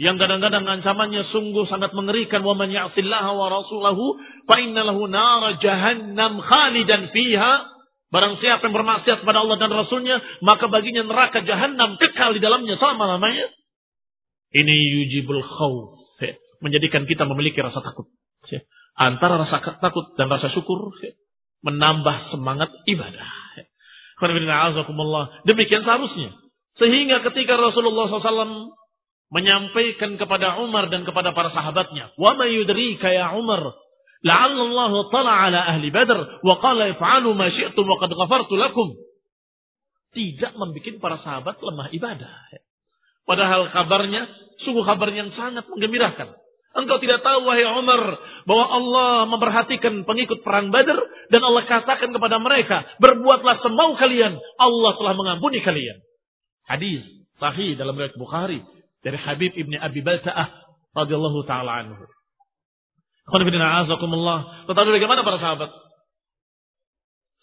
yang 0.00 0.16
kadang-kadang 0.16 0.64
ancamannya 0.64 1.28
sungguh 1.28 1.68
sangat 1.68 1.92
mengerikan. 1.92 2.40
Wa 2.40 2.56
man 2.56 2.72
ya'sillaha 2.72 3.36
wa 3.36 3.52
rasulahu 3.52 4.16
fa 4.48 4.56
innalahu 4.56 5.04
nar 5.12 5.60
jahannam 5.60 6.40
khalidan 6.40 7.12
fiha. 7.12 7.68
Barang 8.08 8.40
siapa 8.40 8.64
yang 8.64 8.74
bermaksiat 8.74 9.22
kepada 9.22 9.44
Allah 9.44 9.60
dan 9.60 9.70
rasulnya 9.70 10.18
maka 10.40 10.66
baginya 10.72 11.04
neraka 11.04 11.44
jahanam 11.44 12.00
kekal 12.00 12.32
di 12.32 12.40
dalamnya 12.40 12.80
selama-lamanya. 12.80 13.52
Ini 14.56 14.74
yujibul 14.98 15.44
khauf 15.44 16.00
menjadikan 16.64 17.04
kita 17.04 17.24
memiliki 17.28 17.60
rasa 17.60 17.80
takut 17.84 18.08
antara 19.00 19.40
rasa 19.40 19.80
takut 19.80 20.12
dan 20.16 20.28
rasa 20.28 20.52
syukur 20.52 20.92
menambah 21.64 22.36
semangat 22.36 22.68
ibadah 22.84 23.28
demikian 25.48 25.84
seharusnya. 25.84 26.36
Sehingga 26.76 27.24
ketika 27.24 27.56
Rasulullah 27.56 28.08
SAW 28.08 28.79
menyampaikan 29.30 30.18
kepada 30.18 30.58
Umar 30.60 30.90
dan 30.90 31.06
kepada 31.06 31.30
para 31.30 31.54
sahabatnya, 31.54 32.10
"Wa 32.18 32.34
yudrika 32.44 33.08
ya 33.14 33.32
Umar, 33.38 33.62
la'alla 34.26 34.62
Allah 34.66 34.92
tala 35.14 35.32
ala 35.46 35.60
ahli 35.70 35.88
Badr 35.94 36.42
wa 36.42 36.54
qala 36.58 36.90
if'alu 36.90 37.30
ma 37.32 37.46
syi'tum 37.48 37.86
wa 37.86 37.96
qad 38.02 38.10
ghafartu 38.10 38.58
lakum." 38.58 38.90
Tidak 40.10 40.58
membuat 40.58 40.94
para 40.98 41.16
sahabat 41.22 41.62
lemah 41.62 41.94
ibadah. 41.94 42.34
Padahal 43.22 43.70
kabarnya 43.70 44.26
sungguh 44.66 44.82
kabar 44.82 45.06
yang 45.14 45.30
sangat 45.38 45.62
menggembirakan. 45.70 46.34
Engkau 46.70 46.98
tidak 47.02 47.22
tahu 47.22 47.46
wahai 47.46 47.66
Umar 47.66 48.18
bahwa 48.46 48.64
Allah 48.66 49.10
memperhatikan 49.30 50.06
pengikut 50.06 50.42
perang 50.42 50.74
Badar 50.74 50.98
dan 51.30 51.42
Allah 51.42 51.66
katakan 51.66 52.10
kepada 52.10 52.42
mereka, 52.42 52.86
"Berbuatlah 52.98 53.62
semau 53.62 53.94
kalian, 53.94 54.38
Allah 54.58 54.92
telah 54.98 55.14
mengampuni 55.14 55.62
kalian." 55.62 55.98
Hadis 56.66 57.06
sahih 57.38 57.74
dalam 57.78 57.94
riwayat 57.98 58.14
Bukhari 58.18 58.62
dari 59.00 59.16
Habib 59.16 59.52
ibni 59.56 59.76
Abi 59.80 60.04
Balsa'ah 60.04 60.48
radhiyallahu 60.96 61.44
taala 61.48 61.84
anhu. 61.84 62.04
Tetapi 64.66 64.88
bagaimana 64.90 65.22
para 65.22 65.38
sahabat? 65.38 65.70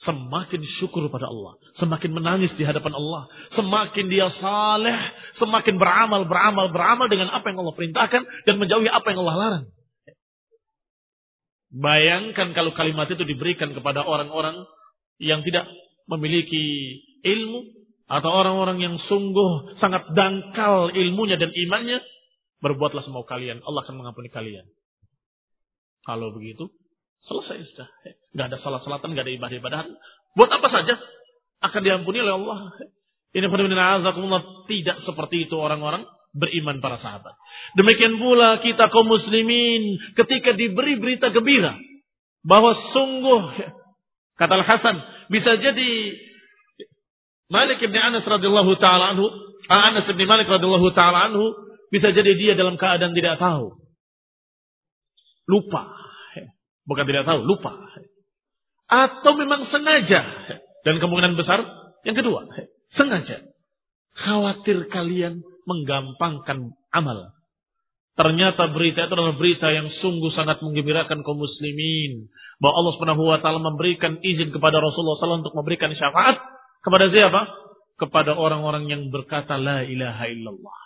Semakin 0.05 0.61
syukur 0.77 1.09
pada 1.09 1.27
Allah. 1.27 1.57
Semakin 1.81 2.11
menangis 2.13 2.53
di 2.55 2.63
hadapan 2.63 2.95
Allah. 2.95 3.27
Semakin 3.57 4.05
dia 4.07 4.29
saleh. 4.39 4.97
Semakin 5.41 5.75
beramal, 5.75 6.23
beramal, 6.29 6.69
beramal 6.69 7.07
dengan 7.09 7.33
apa 7.33 7.49
yang 7.49 7.59
Allah 7.65 7.75
perintahkan. 7.75 8.21
Dan 8.45 8.55
menjauhi 8.61 8.87
apa 8.87 9.07
yang 9.09 9.19
Allah 9.25 9.35
larang. 9.35 9.65
Bayangkan 11.67 12.55
kalau 12.55 12.71
kalimat 12.71 13.11
itu 13.11 13.25
diberikan 13.27 13.75
kepada 13.75 14.05
orang-orang 14.05 14.63
yang 15.19 15.43
tidak 15.43 15.67
memiliki 16.07 16.99
ilmu 17.27 17.76
atau 18.07 18.31
orang-orang 18.31 18.79
yang 18.79 18.95
sungguh 19.11 19.79
sangat 19.83 20.07
dangkal 20.15 20.95
ilmunya 20.95 21.35
dan 21.35 21.51
imannya, 21.51 21.99
berbuatlah 22.63 23.03
semau 23.03 23.27
kalian, 23.27 23.59
Allah 23.67 23.83
akan 23.83 23.99
mengampuni 23.99 24.31
kalian. 24.31 24.63
Kalau 26.07 26.31
begitu, 26.31 26.71
selesai 27.27 27.67
sudah. 27.75 27.87
Gak 28.31 28.47
ada 28.47 28.57
salat-salatan, 28.63 29.11
gak 29.11 29.27
ada 29.27 29.33
ibadah-ibadahan. 29.35 29.91
Buat 30.39 30.49
apa 30.55 30.67
saja 30.71 30.95
akan 31.67 31.81
diampuni 31.83 32.23
oleh 32.23 32.31
Allah. 32.31 32.59
Ini 33.35 33.43
tidak 34.71 34.97
seperti 35.03 35.51
itu 35.51 35.55
orang-orang 35.59 36.07
beriman 36.31 36.79
para 36.79 37.03
sahabat. 37.03 37.35
Demikian 37.75 38.15
pula 38.15 38.63
kita 38.63 38.87
kaum 38.87 39.09
muslimin 39.09 39.99
ketika 40.15 40.55
diberi 40.55 40.95
berita 40.95 41.27
gembira 41.35 41.75
bahwa 42.45 42.71
sungguh 42.95 43.41
kata 44.39 44.53
Al 44.55 44.65
Hasan 44.65 44.95
bisa 45.27 45.59
jadi 45.59 45.91
Malik 47.47 47.79
bin 47.79 47.95
Anas 47.95 48.27
radhiyallahu 48.27 48.75
taala 48.83 49.15
anhu, 49.15 49.27
ah, 49.71 49.91
Anas 49.91 50.07
bin 50.07 50.27
Malik 50.27 50.51
radhiyallahu 50.51 50.91
taala 50.91 51.31
anhu 51.31 51.55
bisa 51.87 52.11
jadi 52.11 52.35
dia 52.35 52.53
dalam 52.59 52.75
keadaan 52.75 53.15
tidak 53.15 53.39
tahu. 53.39 53.79
Lupa. 55.47 55.95
Bukan 56.87 57.03
tidak 57.07 57.27
tahu, 57.27 57.43
lupa. 57.43 57.71
Atau 58.87 59.35
memang 59.35 59.67
sengaja. 59.71 60.23
Dan 60.87 61.03
kemungkinan 61.03 61.35
besar 61.35 61.63
yang 62.07 62.15
kedua, 62.15 62.47
sengaja. 62.95 63.43
Khawatir 64.15 64.87
kalian 64.87 65.43
menggampangkan 65.67 66.71
amal. 66.95 67.35
Ternyata 68.15 68.71
berita 68.71 69.05
itu 69.05 69.13
adalah 69.13 69.35
berita 69.35 69.67
yang 69.69 69.91
sungguh 69.99 70.31
sangat 70.33 70.63
menggembirakan 70.63 71.21
kaum 71.21 71.37
muslimin. 71.37 72.31
Bahwa 72.57 72.73
Allah 72.81 72.91
Subhanahu 72.97 73.23
wa 73.29 73.59
memberikan 73.71 74.17
izin 74.23 74.49
kepada 74.49 74.79
Rasulullah 74.81 75.21
SAW 75.21 75.43
untuk 75.45 75.53
memberikan 75.53 75.93
syafaat 75.93 76.56
kepada 76.83 77.09
siapa? 77.09 77.41
Kepada 77.97 78.37
orang-orang 78.37 78.89
yang 78.89 79.01
berkata 79.09 79.57
la 79.57 79.81
ilaha 79.81 80.29
illallah. 80.29 80.79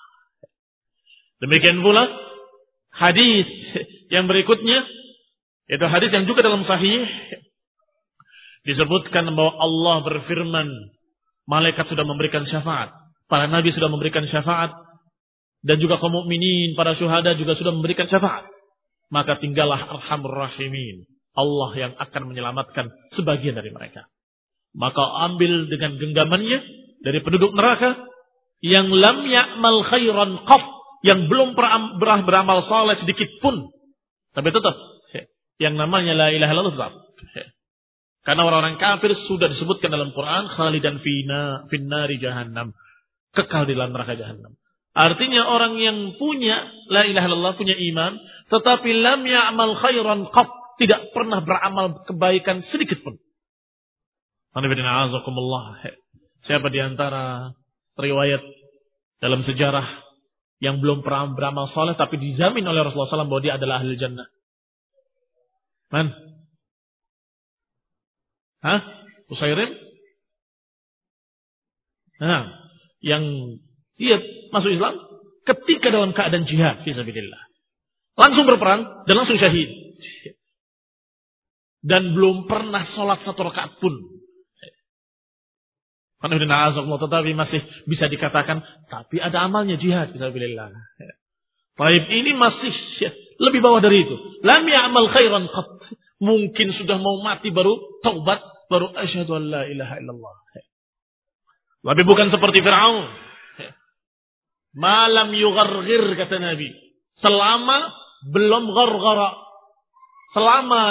Demikian 1.43 1.81
pula 1.83 2.07
hadis 2.95 3.47
yang 4.13 4.29
berikutnya 4.29 4.85
itu 5.71 5.85
hadis 5.87 6.11
yang 6.11 6.27
juga 6.27 6.43
dalam 6.43 6.67
sahih 6.67 7.07
disebutkan 8.67 9.31
bahwa 9.33 9.53
Allah 9.57 9.95
berfirman 10.05 10.67
malaikat 11.49 11.89
sudah 11.89 12.05
memberikan 12.05 12.45
syafaat, 12.45 12.93
para 13.25 13.49
nabi 13.49 13.73
sudah 13.73 13.89
memberikan 13.89 14.27
syafaat 14.29 14.71
dan 15.61 15.77
juga 15.77 16.01
kaum 16.01 16.13
mukminin, 16.13 16.73
para 16.73 16.97
syuhada 16.97 17.37
juga 17.37 17.53
sudah 17.57 17.73
memberikan 17.73 18.09
syafaat. 18.09 18.49
Maka 19.11 19.37
tinggallah 19.43 19.77
arhamur 19.77 20.31
rahimin. 20.31 21.03
Allah 21.31 21.71
yang 21.75 21.93
akan 21.95 22.31
menyelamatkan 22.31 22.91
sebagian 23.15 23.55
dari 23.55 23.71
mereka. 23.71 24.07
Maka 24.71 25.03
ambil 25.31 25.67
dengan 25.67 25.99
genggamannya 25.99 26.59
dari 27.03 27.19
penduduk 27.19 27.51
neraka 27.51 28.07
yang 28.63 28.87
lam 28.93 29.25
ya'mal 29.25 29.83
khairan 29.89 30.47
qaf, 30.47 30.63
yang 31.01 31.27
belum 31.27 31.57
pernah 31.57 32.21
beramal 32.23 32.69
saleh 32.69 33.01
sedikit 33.03 33.27
pun. 33.41 33.73
Tapi 34.31 34.47
tetap 34.53 34.75
yang 35.61 35.77
namanya 35.77 36.17
la 36.17 36.27
ilaha 36.33 36.51
illallah 36.57 36.73
tetap. 36.73 36.93
Karena 38.21 38.41
orang-orang 38.45 38.77
kafir 38.77 39.17
sudah 39.25 39.49
disebutkan 39.49 39.89
dalam 39.89 40.13
Quran 40.13 40.45
khalidan 40.53 41.01
fina 41.01 41.65
finnari 41.73 42.21
jahannam. 42.21 42.73
Kekal 43.33 43.65
di 43.65 43.73
dalam 43.73 43.93
neraka 43.97 44.13
jahannam. 44.13 44.57
Artinya 44.91 45.47
orang 45.47 45.79
yang 45.79 46.19
punya 46.19 46.67
la 46.91 47.07
ilaha 47.07 47.25
illallah 47.31 47.55
punya 47.55 47.73
iman 47.77 48.13
tetapi 48.51 48.89
lam 48.91 49.23
ya'mal 49.23 49.73
khairan 49.79 50.27
qat 50.29 50.49
tidak 50.83 51.13
pernah 51.15 51.39
beramal 51.41 52.03
kebaikan 52.05 52.65
sedikit 52.69 52.99
pun. 53.01 53.17
Siapa 56.43 56.67
di 56.67 56.79
antara 56.83 57.53
riwayat 57.95 58.43
dalam 59.23 59.47
sejarah 59.47 59.87
yang 60.61 60.83
belum 60.83 61.01
pernah 61.01 61.31
beramal 61.33 61.71
soleh 61.71 61.95
tapi 61.95 62.19
dijamin 62.19 62.67
oleh 62.67 62.83
Rasulullah 62.83 63.09
SAW 63.09 63.31
bahwa 63.31 63.41
dia 63.41 63.55
adalah 63.55 63.79
ahli 63.79 63.95
jannah? 63.95 64.27
Man? 65.91 66.07
Hah? 68.61 68.81
Usairim? 69.31 69.71
Nah, 72.21 72.45
yang 73.01 73.23
dia 73.97 74.21
masuk 74.53 74.77
Islam 74.77 74.93
ketika 75.47 75.89
dalam 75.89 76.13
keadaan 76.13 76.45
jihad 76.45 76.85
fisabilillah. 76.85 77.41
Langsung 78.13 78.45
berperang 78.45 79.07
dan 79.09 79.15
langsung 79.17 79.41
syahid. 79.41 79.69
Dan 81.81 82.13
belum 82.13 82.45
pernah 82.45 82.85
sholat 82.93 83.25
satu 83.25 83.41
rakaat 83.49 83.81
pun. 83.81 84.20
Tetapi 86.21 87.31
masih 87.33 87.61
bisa 87.89 88.05
dikatakan, 88.05 88.61
tapi 88.87 89.17
ada 89.17 89.41
amalnya 89.41 89.75
jihad. 89.81 90.13
Fisabilillah. 90.13 90.69
Baik, 91.75 92.03
ini 92.13 92.37
masih 92.37 92.71
lebih 93.41 93.59
bawah 93.65 93.81
dari 93.81 94.05
itu. 94.05 94.15
Lam 94.45 94.63
ya'mal 94.69 95.09
khairan 95.09 95.49
qat. 95.49 95.69
Mungkin 96.21 96.77
sudah 96.77 97.01
mau 97.01 97.17
mati 97.25 97.49
baru 97.49 97.73
taubat, 98.05 98.37
baru 98.69 98.93
asyhadu 98.93 99.41
an 99.41 99.43
la 99.49 99.61
ilaha 99.65 99.97
illallah. 99.97 100.33
Tapi 101.81 102.01
bukan 102.05 102.29
seperti 102.29 102.61
Fir'aun 102.61 103.09
Malam 104.77 105.35
yughargir 105.35 106.15
kata 106.15 106.37
Nabi. 106.39 106.69
Selama 107.19 107.91
belum 108.31 108.71
ghargara. 108.71 109.35
Selama 110.31 110.83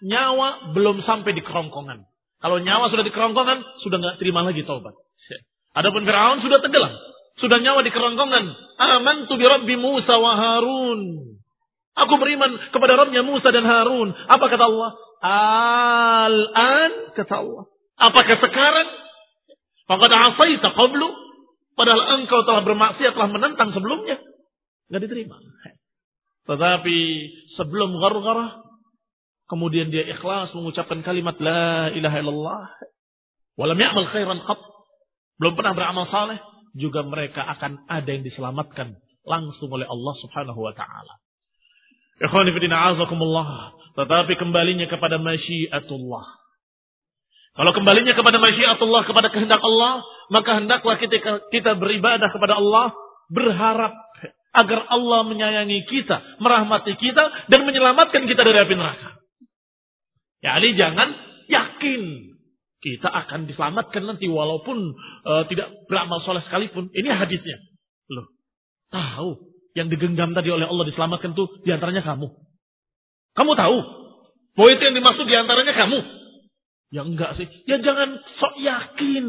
nyawa 0.00 0.72
belum 0.72 1.04
sampai 1.04 1.36
di 1.36 1.44
kerongkongan. 1.44 2.09
Kalau 2.40 2.56
nyawa 2.60 2.88
sudah 2.88 3.04
di 3.04 3.12
kerongkongan, 3.12 3.58
sudah 3.84 3.96
nggak 4.00 4.16
terima 4.20 4.40
lagi 4.40 4.64
taubat. 4.64 4.96
Adapun 5.76 6.02
Fir'aun 6.02 6.40
sudah 6.42 6.58
tenggelam. 6.64 6.92
Sudah 7.38 7.60
nyawa 7.62 7.84
di 7.84 7.92
kerongkongan. 7.92 8.44
Aman 8.80 9.28
tu 9.28 9.36
bi 9.38 9.76
Musa 9.76 10.16
wa 10.18 10.32
Harun. 10.34 11.00
Aku 12.00 12.14
beriman 12.16 12.50
kepada 12.72 12.96
Rabbnya 12.96 13.22
Musa 13.22 13.52
dan 13.52 13.68
Harun. 13.68 14.10
Apa 14.12 14.44
kata 14.48 14.64
Allah? 14.66 14.90
Al-an 15.20 16.92
kata 17.12 17.34
Allah. 17.44 17.64
Apakah 18.00 18.36
sekarang? 18.40 18.88
Faqad 19.84 20.10
asaita 20.10 20.72
qablu 20.72 21.30
Padahal 21.80 22.20
engkau 22.20 22.44
telah 22.44 22.60
bermaksiat, 22.60 23.16
telah 23.16 23.30
menentang 23.32 23.72
sebelumnya. 23.72 24.20
Nggak 24.92 25.00
diterima. 25.08 25.40
Tetapi 26.44 26.98
sebelum 27.56 27.96
ghargharah, 27.96 28.60
kemudian 29.50 29.90
dia 29.90 30.06
ikhlas 30.06 30.54
mengucapkan 30.54 31.02
kalimat 31.02 31.34
La 31.42 31.90
ilaha 31.90 32.16
illallah. 32.22 32.62
Walam 33.58 33.76
ya'mal 33.76 34.08
khairan 34.14 34.38
qat. 34.46 34.60
Belum 35.42 35.58
pernah 35.58 35.74
beramal 35.74 36.06
saleh. 36.08 36.38
Juga 36.78 37.02
mereka 37.02 37.42
akan 37.42 37.90
ada 37.90 38.06
yang 38.06 38.22
diselamatkan 38.22 38.94
langsung 39.26 39.68
oleh 39.74 39.90
Allah 39.90 40.14
subhanahu 40.22 40.60
wa 40.62 40.70
ta'ala. 40.70 41.14
Ikhwanifidina 42.22 42.94
azakumullah. 42.94 43.74
Tetapi 43.98 44.38
kembalinya 44.38 44.86
kepada 44.86 45.18
masyiatullah. 45.18 46.24
Kalau 47.58 47.72
kembalinya 47.74 48.14
kepada 48.14 48.38
masyiatullah, 48.38 49.02
kepada 49.04 49.28
kehendak 49.34 49.58
Allah, 49.58 50.06
maka 50.30 50.62
hendaklah 50.62 50.96
kita, 51.02 51.18
kita 51.50 51.74
beribadah 51.74 52.30
kepada 52.30 52.54
Allah, 52.56 52.94
berharap 53.26 53.90
agar 54.50 54.80
Allah 54.90 55.20
menyayangi 55.26 55.86
kita, 55.90 56.38
merahmati 56.38 56.94
kita, 56.94 57.50
dan 57.50 57.66
menyelamatkan 57.66 58.26
kita 58.26 58.42
dari 58.46 58.58
api 58.62 58.74
neraka. 58.78 59.19
Ya, 60.40 60.56
Ali 60.56 60.72
jangan 60.76 61.12
yakin 61.52 62.32
kita 62.80 63.08
akan 63.12 63.44
diselamatkan 63.44 64.08
nanti 64.08 64.24
walaupun 64.24 64.96
uh, 65.28 65.44
tidak 65.52 65.68
beramal 65.84 66.24
soleh 66.24 66.40
sekalipun. 66.48 66.88
Ini 66.96 67.12
hadisnya. 67.12 67.60
Loh, 68.08 68.32
tahu 68.88 69.52
yang 69.76 69.92
digenggam 69.92 70.32
tadi 70.32 70.48
oleh 70.48 70.64
Allah 70.64 70.88
diselamatkan 70.88 71.36
tuh 71.36 71.60
di 71.60 71.70
antaranya 71.70 72.00
kamu. 72.00 72.26
Kamu 73.36 73.52
tahu 73.54 73.76
bahwa 74.56 74.68
itu 74.72 74.82
yang 74.82 74.96
dimaksud 74.96 75.26
di 75.28 75.36
antaranya 75.36 75.74
kamu. 75.76 75.98
Ya 76.90 77.02
enggak 77.06 77.38
sih. 77.38 77.46
Ya 77.70 77.78
jangan 77.78 78.18
sok 78.40 78.54
yakin. 78.58 79.26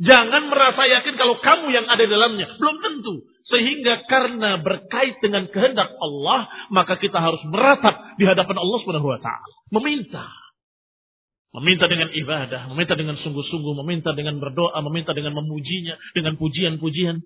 Jangan 0.00 0.42
merasa 0.48 0.82
yakin 0.88 1.14
kalau 1.20 1.38
kamu 1.44 1.76
yang 1.76 1.86
ada 1.86 2.02
di 2.02 2.10
dalamnya. 2.10 2.56
Belum 2.56 2.76
tentu. 2.80 3.29
Sehingga 3.50 4.06
karena 4.06 4.62
berkait 4.62 5.18
dengan 5.18 5.50
kehendak 5.50 5.90
Allah, 5.98 6.46
maka 6.70 6.94
kita 7.02 7.18
harus 7.18 7.42
meratap 7.50 8.14
di 8.14 8.24
hadapan 8.24 8.56
Allah 8.62 8.78
Subhanahu 8.82 9.10
wa 9.10 9.18
taala. 9.18 9.54
Meminta. 9.74 10.24
Meminta 11.50 11.90
dengan 11.90 12.14
ibadah, 12.14 12.70
meminta 12.70 12.94
dengan 12.94 13.18
sungguh-sungguh, 13.18 13.74
meminta 13.82 14.14
dengan 14.14 14.38
berdoa, 14.38 14.78
meminta 14.86 15.10
dengan 15.10 15.34
memujinya, 15.34 15.98
dengan 16.14 16.38
pujian-pujian. 16.38 17.18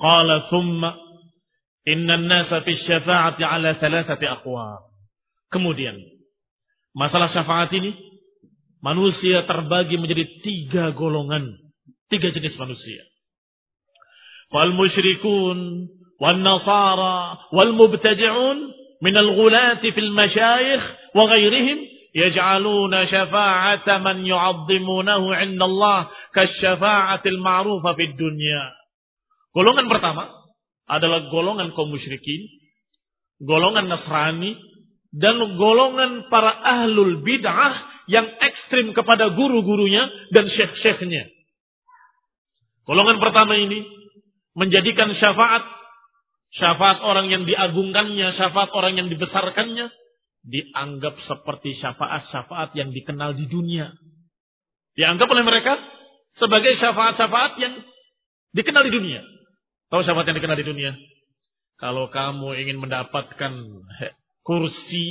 Qala 0.00 0.36
thumma 0.52 0.90
Inna 1.88 2.20
nasa 2.20 2.60
fi 2.60 2.76
syafa'ati 2.84 3.40
ala 3.40 3.80
thalathati 3.80 4.26
aqwam. 4.28 4.84
Kemudian, 5.48 5.96
masalah 6.92 7.32
syafaat 7.32 7.72
ini, 7.72 7.96
manusia 8.84 9.48
terbagi 9.48 9.96
menjadi 9.96 10.24
tiga 10.44 10.92
golongan. 10.92 11.56
Tiga 12.10 12.28
jenis 12.34 12.58
manusia. 12.58 13.06
Wal 14.50 14.74
musyrikun, 14.74 15.86
wal 16.18 16.38
nasara, 16.42 17.38
wal 17.54 17.72
mubtadi'un, 17.78 18.58
min 18.98 19.14
al-ghulati 19.14 19.94
fil 19.94 20.10
masyayikh, 20.10 20.82
wa 21.14 21.30
ghairihim, 21.30 21.78
yaj'aluna 22.18 23.06
syafa'ata 23.06 24.02
man 24.02 24.26
yu'azzimunahu 24.26 25.30
inda 25.38 25.64
Allah, 25.70 26.10
kasyafa'atil 26.34 27.38
ma'rufa 27.38 27.94
fid 27.94 28.18
dunya. 28.18 28.74
Golongan 29.54 29.86
pertama, 29.86 30.34
adalah 30.90 31.30
golongan 31.30 31.70
kaum 31.78 31.94
musyrikin, 31.94 32.50
golongan 33.38 33.86
Nasrani, 33.86 34.58
dan 35.14 35.38
golongan 35.54 36.26
para 36.26 36.58
ahlul 36.58 37.22
bid'ah 37.22 38.06
yang 38.10 38.26
ekstrim 38.26 38.90
kepada 38.90 39.30
guru-gurunya 39.38 40.10
dan 40.34 40.50
syekh-syekhnya. 40.50 41.30
Golongan 42.90 43.22
pertama 43.22 43.54
ini 43.54 43.86
menjadikan 44.58 45.14
syafaat, 45.14 45.62
syafaat 46.58 46.98
orang 47.06 47.30
yang 47.30 47.46
diagungkannya, 47.46 48.34
syafaat 48.34 48.74
orang 48.74 48.98
yang 48.98 49.06
dibesarkannya, 49.06 49.94
dianggap 50.42 51.14
seperti 51.22 51.78
syafaat-syafaat 51.78 52.74
yang 52.74 52.90
dikenal 52.90 53.38
di 53.38 53.46
dunia. 53.46 53.94
Dianggap 54.98 55.30
oleh 55.30 55.46
mereka 55.46 55.78
sebagai 56.42 56.74
syafaat-syafaat 56.82 57.62
yang 57.62 57.78
dikenal 58.58 58.82
di 58.82 58.92
dunia. 58.98 59.22
Tahu 59.86 60.02
syafaat 60.02 60.26
yang 60.26 60.42
dikenal 60.42 60.58
di 60.58 60.66
dunia? 60.66 60.90
Kalau 61.78 62.10
kamu 62.10 62.58
ingin 62.58 62.82
mendapatkan 62.82 63.54
kursi 64.42 65.06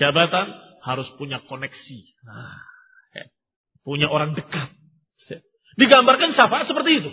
jabatan, 0.00 0.56
harus 0.88 1.04
punya 1.20 1.44
koneksi. 1.44 1.98
Nah, 2.24 2.56
punya 3.84 4.08
orang 4.08 4.32
dekat. 4.32 4.77
Digambarkan 5.78 6.34
syafaat 6.34 6.66
seperti 6.66 6.90
itu. 6.98 7.10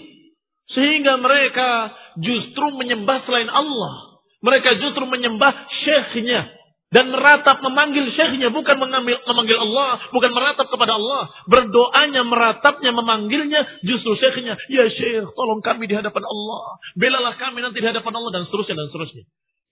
Sehingga 0.73 1.21
mereka 1.21 1.93
justru 2.17 2.73
menyembah 2.73 3.21
selain 3.29 3.47
Allah. 3.47 4.17
Mereka 4.41 4.81
justru 4.81 5.05
menyembah 5.05 5.53
syekhnya 5.85 6.49
dan 6.93 7.09
meratap 7.11 7.59
memanggil 7.65 8.07
syekhnya 8.13 8.53
bukan 8.53 8.77
mengambil, 8.77 9.17
memanggil 9.25 9.57
Allah, 9.57 9.99
bukan 10.13 10.31
meratap 10.31 10.69
kepada 10.69 10.95
Allah. 10.95 11.27
Berdoanya, 11.49 12.21
meratapnya, 12.23 12.91
memanggilnya 12.93 13.61
justru 13.85 14.17
syekhnya. 14.17 14.57
Ya 14.69 14.85
syekh, 14.89 15.29
tolong 15.33 15.61
kami 15.65 15.89
di 15.89 15.95
hadapan 15.97 16.23
Allah. 16.25 16.77
Belalah 16.97 17.35
kami 17.41 17.61
nanti 17.61 17.81
di 17.81 17.87
hadapan 17.89 18.13
Allah 18.17 18.31
dan 18.33 18.43
seterusnya 18.49 18.75
dan 18.77 18.87
seterusnya. 18.89 19.23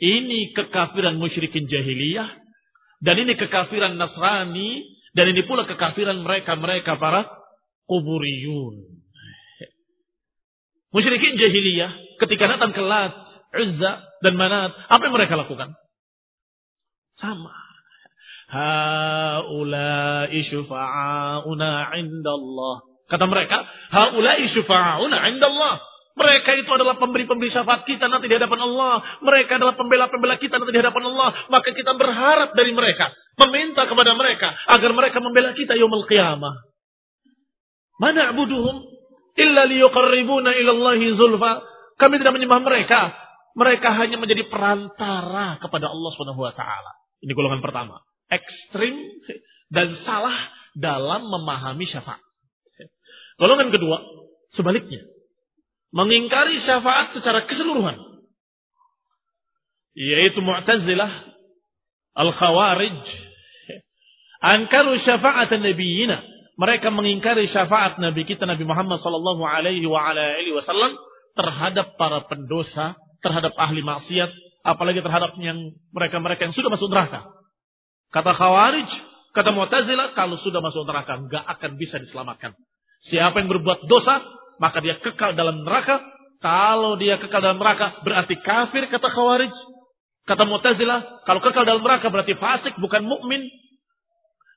Ini 0.03 0.39
kekafiran 0.57 1.15
musyrikin 1.21 1.69
jahiliyah 1.69 2.29
dan 3.03 3.15
ini 3.19 3.39
kekafiran 3.39 3.95
Nasrani 3.95 4.83
dan 5.13 5.25
ini 5.31 5.45
pula 5.45 5.69
kekafiran 5.69 6.17
mereka-mereka 6.27 6.97
para 6.97 7.42
kuburiyun. 7.87 9.03
Musyrikin 10.93 11.41
jahiliyah 11.41 12.21
ketika 12.21 12.45
datang 12.45 12.69
ke 12.69 12.81
Lat, 12.85 13.13
Uzza 13.53 13.91
dan 14.21 14.33
Manat, 14.37 14.77
apa 14.89 15.01
yang 15.01 15.15
mereka 15.17 15.33
lakukan? 15.33 15.73
Sama. 17.17 17.53
Haulai 18.53 20.37
syufa'auna 20.53 21.97
indallah. 21.97 22.75
Kata 23.09 23.25
mereka, 23.25 23.65
haulai 23.89 24.45
syufa'auna 24.53 25.17
indallah. 25.33 25.81
Mereka 26.13 26.61
itu 26.61 26.69
adalah 26.69 27.01
pemberi-pemberi 27.01 27.49
syafaat 27.49 27.89
kita 27.89 28.05
nanti 28.05 28.29
di 28.29 28.37
hadapan 28.37 28.61
Allah. 28.61 29.01
Mereka 29.25 29.57
adalah 29.57 29.73
pembela-pembela 29.73 30.37
kita 30.37 30.61
nanti 30.61 30.69
di 30.69 30.77
hadapan 30.77 31.09
Allah. 31.09 31.29
Maka 31.49 31.73
kita 31.73 31.97
berharap 31.97 32.53
dari 32.53 32.69
mereka. 32.69 33.09
Meminta 33.41 33.89
kepada 33.89 34.13
mereka. 34.13 34.53
Agar 34.69 34.93
mereka 34.93 35.17
membela 35.17 35.57
kita 35.57 35.73
yaumul 35.73 36.05
qiyamah. 36.05 36.72
Mana 38.01 38.33
abuduhum 38.33 38.85
illa 39.37 39.63
liyuqarribuna 39.69 40.49
ilallahi 40.57 41.05
zulfa. 41.17 41.61
Kami 41.97 42.17
tidak 42.21 42.33
menyembah 42.33 42.61
mereka. 42.61 43.13
Mereka 43.53 43.89
hanya 43.93 44.17
menjadi 44.17 44.49
perantara 44.49 45.61
kepada 45.61 45.93
Allah 45.93 46.09
Subhanahu 46.17 46.41
wa 46.41 46.53
taala. 46.57 46.91
Ini 47.21 47.31
golongan 47.37 47.61
pertama. 47.61 48.01
Ekstrim 48.33 48.97
dan 49.69 49.93
salah 50.01 50.33
dalam 50.73 51.29
memahami 51.29 51.85
syafaat. 51.85 52.21
Golongan 53.37 53.69
kedua, 53.69 54.01
sebaliknya 54.57 55.05
mengingkari 55.93 56.57
syafaat 56.65 57.13
secara 57.13 57.45
keseluruhan. 57.45 57.95
Yaitu 59.93 60.41
Mu'tazilah, 60.41 61.11
Al-Khawarij, 62.17 62.97
angkaru 64.41 64.97
syafaat 65.05 65.53
nabiyina. 65.53 66.32
Mereka 66.53 66.93
mengingkari 66.93 67.49
syafaat 67.49 67.97
Nabi 67.97 68.29
kita 68.29 68.45
Nabi 68.45 68.61
Muhammad 68.61 69.01
sallallahu 69.01 69.41
alaihi 69.41 69.89
wasallam 69.89 70.93
terhadap 71.33 71.97
para 71.97 72.29
pendosa, 72.29 72.93
terhadap 73.25 73.57
ahli 73.57 73.81
maksiat, 73.81 74.29
apalagi 74.61 75.01
terhadap 75.01 75.33
yang 75.41 75.73
mereka-mereka 75.89 76.45
yang 76.45 76.53
sudah 76.53 76.69
masuk 76.69 76.93
neraka. 76.93 77.25
Kata 78.13 78.37
Khawarij, 78.37 78.89
kata 79.33 79.49
Mu'tazilah, 79.49 80.13
kalau 80.13 80.37
sudah 80.45 80.61
masuk 80.61 80.85
neraka 80.85 81.17
nggak 81.25 81.43
akan 81.57 81.71
bisa 81.81 81.97
diselamatkan. 81.97 82.53
Siapa 83.09 83.41
yang 83.41 83.49
berbuat 83.49 83.89
dosa, 83.89 84.21
maka 84.61 84.77
dia 84.79 85.01
kekal 85.01 85.33
dalam 85.33 85.65
neraka. 85.65 86.05
Kalau 86.37 86.99
dia 87.01 87.17
kekal 87.17 87.41
dalam 87.41 87.57
neraka 87.57 87.97
berarti 88.05 88.37
kafir 88.45 88.93
kata 88.93 89.09
Khawarij. 89.09 89.53
Kata 90.29 90.45
Mu'tazilah, 90.45 91.25
kalau 91.25 91.41
kekal 91.41 91.65
dalam 91.65 91.81
neraka 91.81 92.13
berarti 92.13 92.37
fasik 92.37 92.77
bukan 92.77 93.01
mukmin. 93.09 93.41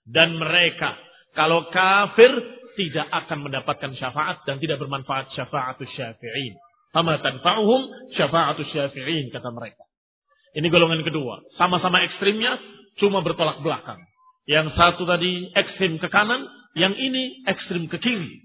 Dan 0.07 0.39
mereka 0.39 1.06
kalau 1.37 1.69
kafir 1.69 2.33
tidak 2.81 3.07
akan 3.13 3.45
mendapatkan 3.45 3.93
syafaat 3.97 4.45
dan 4.49 4.57
tidak 4.57 4.81
bermanfaat 4.81 5.33
syafaatus 5.37 5.89
syafi'in. 5.97 6.57
Fama 6.97 7.21
tanfa'uhum 7.21 8.13
syafaatus 8.17 8.69
syafi'in 8.73 9.29
kata 9.29 9.53
mereka. 9.53 9.85
Ini 10.57 10.65
golongan 10.73 11.05
kedua. 11.05 11.45
Sama-sama 11.61 12.01
ekstrimnya 12.09 12.57
cuma 12.97 13.21
bertolak 13.21 13.61
belakang. 13.61 14.01
Yang 14.49 14.73
satu 14.73 15.05
tadi 15.05 15.53
ekstrim 15.53 16.01
ke 16.01 16.09
kanan, 16.09 16.49
yang 16.73 16.97
ini 16.97 17.45
ekstrim 17.45 17.93
ke 17.93 18.01
kiri. 18.01 18.41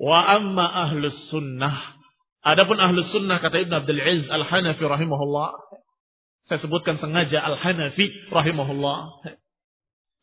Wa 0.00 0.40
amma 0.40 0.88
ahlus 0.88 1.28
sunnah. 1.28 2.00
Adapun 2.42 2.80
ahlus 2.80 3.12
sunnah 3.12 3.38
kata 3.44 3.60
Ibn 3.68 3.84
Abdul 3.84 4.00
Aziz 4.00 4.26
Al-Hanafi 4.32 4.82
rahimahullah. 4.82 5.52
Saya 6.48 6.58
sebutkan 6.64 6.96
sengaja 6.98 7.44
Al-Hanafi 7.44 8.32
rahimahullah. 8.32 8.98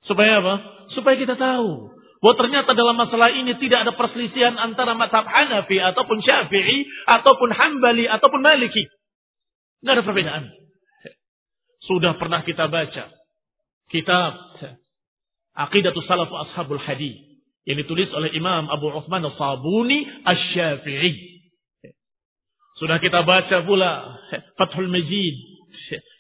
Supaya 0.10 0.42
apa? 0.42 0.56
Supaya 0.98 1.16
kita 1.22 1.38
tahu. 1.38 1.94
Bahwa 2.20 2.36
ternyata 2.36 2.74
dalam 2.74 2.98
masalah 2.98 3.32
ini 3.32 3.56
tidak 3.62 3.88
ada 3.88 3.94
perselisihan 3.94 4.58
antara 4.58 4.98
mazhab 4.98 5.24
Hanafi 5.24 5.78
ataupun 5.78 6.20
Syafi'i 6.20 6.84
ataupun 7.08 7.54
Hambali 7.54 8.10
ataupun 8.10 8.42
Maliki. 8.42 8.90
Tidak 9.80 9.94
ada 9.94 10.04
perbedaan. 10.04 10.44
Sudah 11.88 12.18
pernah 12.20 12.44
kita 12.44 12.68
baca 12.68 13.08
kitab 13.88 14.34
Aqidatus 15.56 16.06
Salaf 16.06 16.28
Ashabul 16.28 16.82
Hadis 16.82 17.30
yang 17.64 17.78
ditulis 17.80 18.10
oleh 18.12 18.34
Imam 18.34 18.68
Abu 18.68 18.90
Uthman 18.90 19.24
Al-Sabuni 19.24 20.26
Al-Syafi'i. 20.26 21.40
Sudah 22.82 22.98
kita 23.04 23.24
baca 23.28 23.64
pula 23.64 24.20
Fathul 24.56 24.88
Majid, 24.88 25.36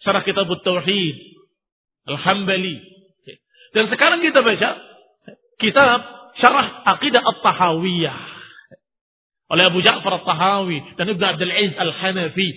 Syarah 0.04 0.24
Kitab 0.28 0.48
Tauhid, 0.48 1.16
Al-Hambali. 2.08 2.99
Dan 3.76 3.86
sekarang 3.90 4.20
kita 4.26 4.42
baca 4.42 4.70
kitab 5.62 6.00
Syarah 6.40 6.88
Aqidah 6.96 7.22
At-Tahawiyah 7.22 8.20
oleh 9.50 9.64
Abu 9.66 9.82
Ja'far 9.82 10.22
At-Tahawi 10.22 10.96
dan 10.96 11.10
Ibnu 11.10 11.26
Abdul 11.26 11.54
Aziz 11.54 11.74
Al-Hanafi. 11.76 12.50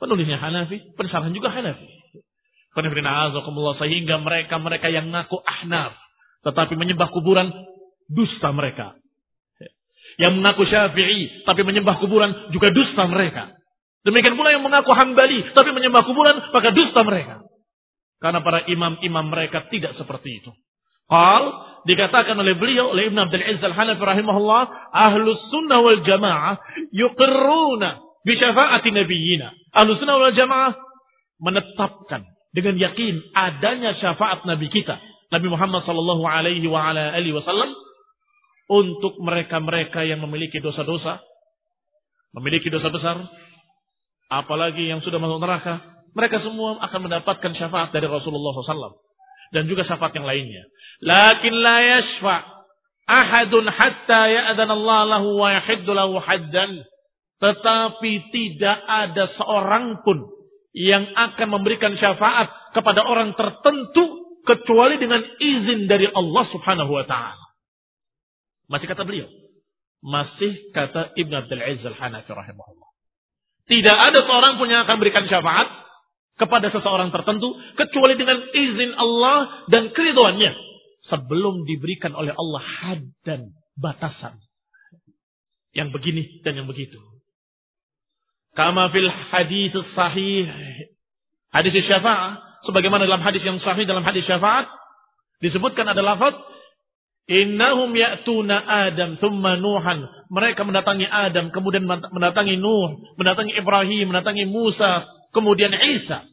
Penulisnya 0.00 0.40
Hanafi, 0.40 0.96
pensarahan 0.96 1.32
juga 1.32 1.52
Hanafi. 1.52 1.88
Sehingga 3.80 4.16
mereka-mereka 4.22 4.86
yang 4.88 5.10
ngaku 5.10 5.42
ahnaf 5.42 5.98
tetapi 6.46 6.78
menyembah 6.78 7.10
kuburan 7.12 7.50
dusta 8.06 8.54
mereka. 8.54 8.96
Yang 10.16 10.32
mengaku 10.38 10.62
syafi'i 10.68 11.44
tapi 11.44 11.66
menyembah 11.66 11.98
kuburan 11.98 12.52
juga 12.54 12.70
dusta 12.70 13.04
mereka. 13.10 13.56
Demikian 14.06 14.38
pula 14.38 14.54
yang 14.54 14.64
mengaku 14.64 14.94
hambali 14.94 15.50
tapi 15.52 15.74
menyembah 15.74 16.06
kuburan 16.06 16.38
maka 16.54 16.70
dusta 16.72 17.00
mereka. 17.02 17.44
Karena 18.20 18.44
para 18.44 18.68
imam-imam 18.68 19.26
mereka 19.32 19.66
tidak 19.72 19.96
seperti 19.96 20.44
itu. 20.44 20.52
Qal 21.08 21.42
dikatakan 21.88 22.36
oleh 22.38 22.54
beliau 22.54 22.92
oleh 22.92 23.10
Ibn 23.10 23.26
Abdul 23.26 23.42
Aziz 23.42 23.64
Al-Hanafi 23.64 24.04
rahimahullah 24.04 24.62
ahlus 24.92 25.40
sunnah 25.50 25.80
wal 25.82 26.00
jamaah 26.04 26.60
yuqirruna 26.92 27.98
bi 28.22 28.36
syafaati 28.36 28.92
nabiyina. 28.92 29.50
Ahlus 29.74 29.98
sunnah 29.98 30.20
wal 30.20 30.36
jamaah 30.36 30.76
menetapkan 31.40 32.28
dengan 32.52 32.76
yakin 32.76 33.24
adanya 33.32 33.96
syafaat 33.96 34.44
nabi 34.44 34.68
kita 34.68 35.00
Nabi 35.30 35.46
Muhammad 35.46 35.86
sallallahu 35.86 36.26
alaihi 36.26 36.66
wa 36.66 36.90
ala 36.90 37.14
alihi 37.14 37.30
wasallam 37.30 37.70
untuk 38.70 39.18
mereka-mereka 39.22 40.02
yang 40.02 40.18
memiliki 40.22 40.58
dosa-dosa, 40.58 41.22
memiliki 42.34 42.66
dosa 42.70 42.90
besar, 42.90 43.18
apalagi 44.30 44.90
yang 44.90 45.02
sudah 45.02 45.22
masuk 45.22 45.38
neraka, 45.42 45.99
mereka 46.16 46.42
semua 46.42 46.80
akan 46.90 47.00
mendapatkan 47.06 47.52
syafaat 47.54 47.94
dari 47.94 48.10
Rasulullah 48.10 48.52
SAW 48.54 48.98
dan 49.54 49.66
juga 49.66 49.86
syafaat 49.86 50.14
yang 50.14 50.26
lainnya. 50.26 50.66
Lakin 51.02 51.54
la 51.54 51.78
yashfa 51.98 52.36
ahadun 53.06 53.66
hatta 53.66 54.20
ya'dan 54.30 54.70
Allah 54.70 55.00
lahu 55.18 55.38
wa 55.38 55.48
yahiddu 55.54 55.90
lahu 55.90 56.18
haddan. 56.22 56.82
Tetapi 57.40 58.12
tidak 58.30 58.78
ada 58.84 59.24
seorang 59.40 60.04
pun 60.04 60.28
yang 60.76 61.08
akan 61.16 61.48
memberikan 61.50 61.96
syafaat 61.98 62.52
kepada 62.76 63.02
orang 63.02 63.34
tertentu 63.34 64.36
kecuali 64.44 65.00
dengan 65.00 65.24
izin 65.24 65.90
dari 65.90 66.06
Allah 66.06 66.44
Subhanahu 66.52 66.92
wa 66.94 67.04
taala. 67.08 67.46
Masih 68.70 68.86
kata 68.86 69.02
beliau. 69.02 69.26
Masih 70.00 70.70
kata 70.70 71.12
Ibn 71.18 71.32
Abdul 71.44 71.60
Aziz 71.60 71.84
Al-Hanafi 71.84 72.30
rahimahullah. 72.30 72.88
Tidak 73.68 73.96
ada 73.98 74.20
seorang 74.24 74.56
pun 74.56 74.70
yang 74.70 74.86
akan 74.86 74.96
berikan 74.98 75.26
syafaat 75.26 75.68
kepada 76.40 76.72
seseorang 76.72 77.12
tertentu 77.12 77.52
kecuali 77.76 78.16
dengan 78.16 78.40
izin 78.40 78.96
Allah 78.96 79.68
dan 79.68 79.92
keriduannya 79.92 80.56
sebelum 81.12 81.68
diberikan 81.68 82.16
oleh 82.16 82.32
Allah 82.32 82.62
had 82.80 83.04
dan 83.28 83.52
batasan. 83.76 84.40
Yang 85.76 85.88
begini 85.92 86.22
dan 86.42 86.56
yang 86.56 86.66
begitu. 86.66 86.98
Kama 88.56 88.88
fil 88.90 89.12
hadis 89.30 89.76
sahih. 89.94 90.48
Hadis 91.52 91.76
syafaat 91.84 92.50
sebagaimana 92.64 93.06
dalam 93.06 93.22
hadis 93.22 93.42
yang 93.44 93.58
sahih 93.62 93.86
dalam 93.86 94.02
hadis 94.02 94.26
syafaat 94.26 94.66
disebutkan 95.40 95.88
ada 95.88 96.02
lafaz 96.04 96.36
innahum 97.30 97.94
ya'tuna 97.94 98.90
Adam 98.90 99.16
thumma 99.22 99.56
Nuhan 99.56 100.04
mereka 100.28 100.66
mendatangi 100.66 101.06
Adam 101.06 101.48
kemudian 101.54 101.86
mendatangi 101.86 102.58
Nuh 102.58 103.00
mendatangi 103.16 103.54
Ibrahim 103.56 104.12
mendatangi 104.12 104.44
Musa 104.50 105.06
kemudian 105.34 105.74
Isa. 105.74 106.26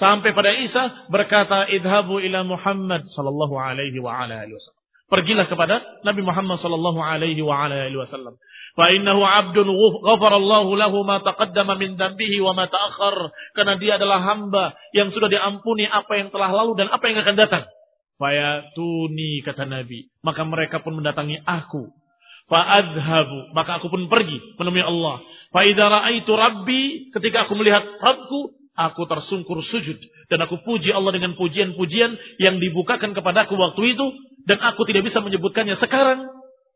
Sampai 0.00 0.34
pada 0.34 0.50
Isa 0.50 1.06
berkata, 1.12 1.70
"Idhabu 1.70 2.18
ila 2.18 2.42
Muhammad 2.42 3.06
sallallahu 3.14 3.54
alaihi 3.54 4.02
wa 4.02 4.24
ala 4.24 4.42
alihi 4.42 4.56
wasallam." 4.56 4.82
Pergilah 5.12 5.44
kepada 5.44 5.84
Nabi 6.08 6.24
Muhammad 6.24 6.56
sallallahu 6.64 6.96
alaihi 6.96 7.44
wa 7.44 7.68
ala 7.68 7.84
alihi 7.84 8.00
wasallam. 8.00 8.40
Fa 8.72 8.88
innahu 8.88 9.20
'abdun 9.20 9.68
ghafara 10.00 10.40
Allah 10.40 10.64
lahu 10.64 11.04
ma 11.04 11.20
taqaddama 11.20 11.76
min 11.76 12.00
dambihi 12.00 12.40
wa 12.40 12.56
ma 12.56 12.64
ta'akhkhar. 12.64 13.28
Karena 13.52 13.76
dia 13.76 14.00
adalah 14.00 14.24
hamba 14.24 14.72
yang 14.96 15.12
sudah 15.12 15.28
diampuni 15.28 15.84
apa 15.84 16.16
yang 16.16 16.32
telah 16.32 16.48
lalu 16.48 16.80
dan 16.80 16.88
apa 16.88 17.04
yang 17.12 17.20
akan 17.20 17.36
datang. 17.36 17.64
Fayatuni 18.16 19.44
kata 19.44 19.68
Nabi. 19.68 20.08
Maka 20.24 20.48
mereka 20.48 20.80
pun 20.80 20.96
mendatangi 20.96 21.44
aku. 21.44 21.92
Fa'adhabu. 22.48 23.52
Maka 23.52 23.84
aku 23.84 23.92
pun 23.92 24.08
pergi 24.08 24.40
menemui 24.56 24.80
Allah 24.80 25.20
fa 25.52 25.60
idza 25.68 25.86
raaitu 25.86 26.32
rabbi 26.32 27.12
ketika 27.12 27.46
aku 27.46 27.54
melihat 27.54 27.84
Rabbku 28.00 28.62
Aku 28.72 29.04
tersungkur 29.04 29.60
sujud. 29.68 30.00
Dan 30.32 30.40
aku 30.48 30.64
puji 30.64 30.88
Allah 30.96 31.12
dengan 31.12 31.36
pujian-pujian 31.36 32.40
yang 32.40 32.56
dibukakan 32.56 33.12
kepadaku 33.12 33.52
waktu 33.52 33.92
itu. 33.92 34.06
Dan 34.48 34.64
aku 34.64 34.88
tidak 34.88 35.12
bisa 35.12 35.20
menyebutkannya 35.20 35.76
sekarang. 35.76 36.24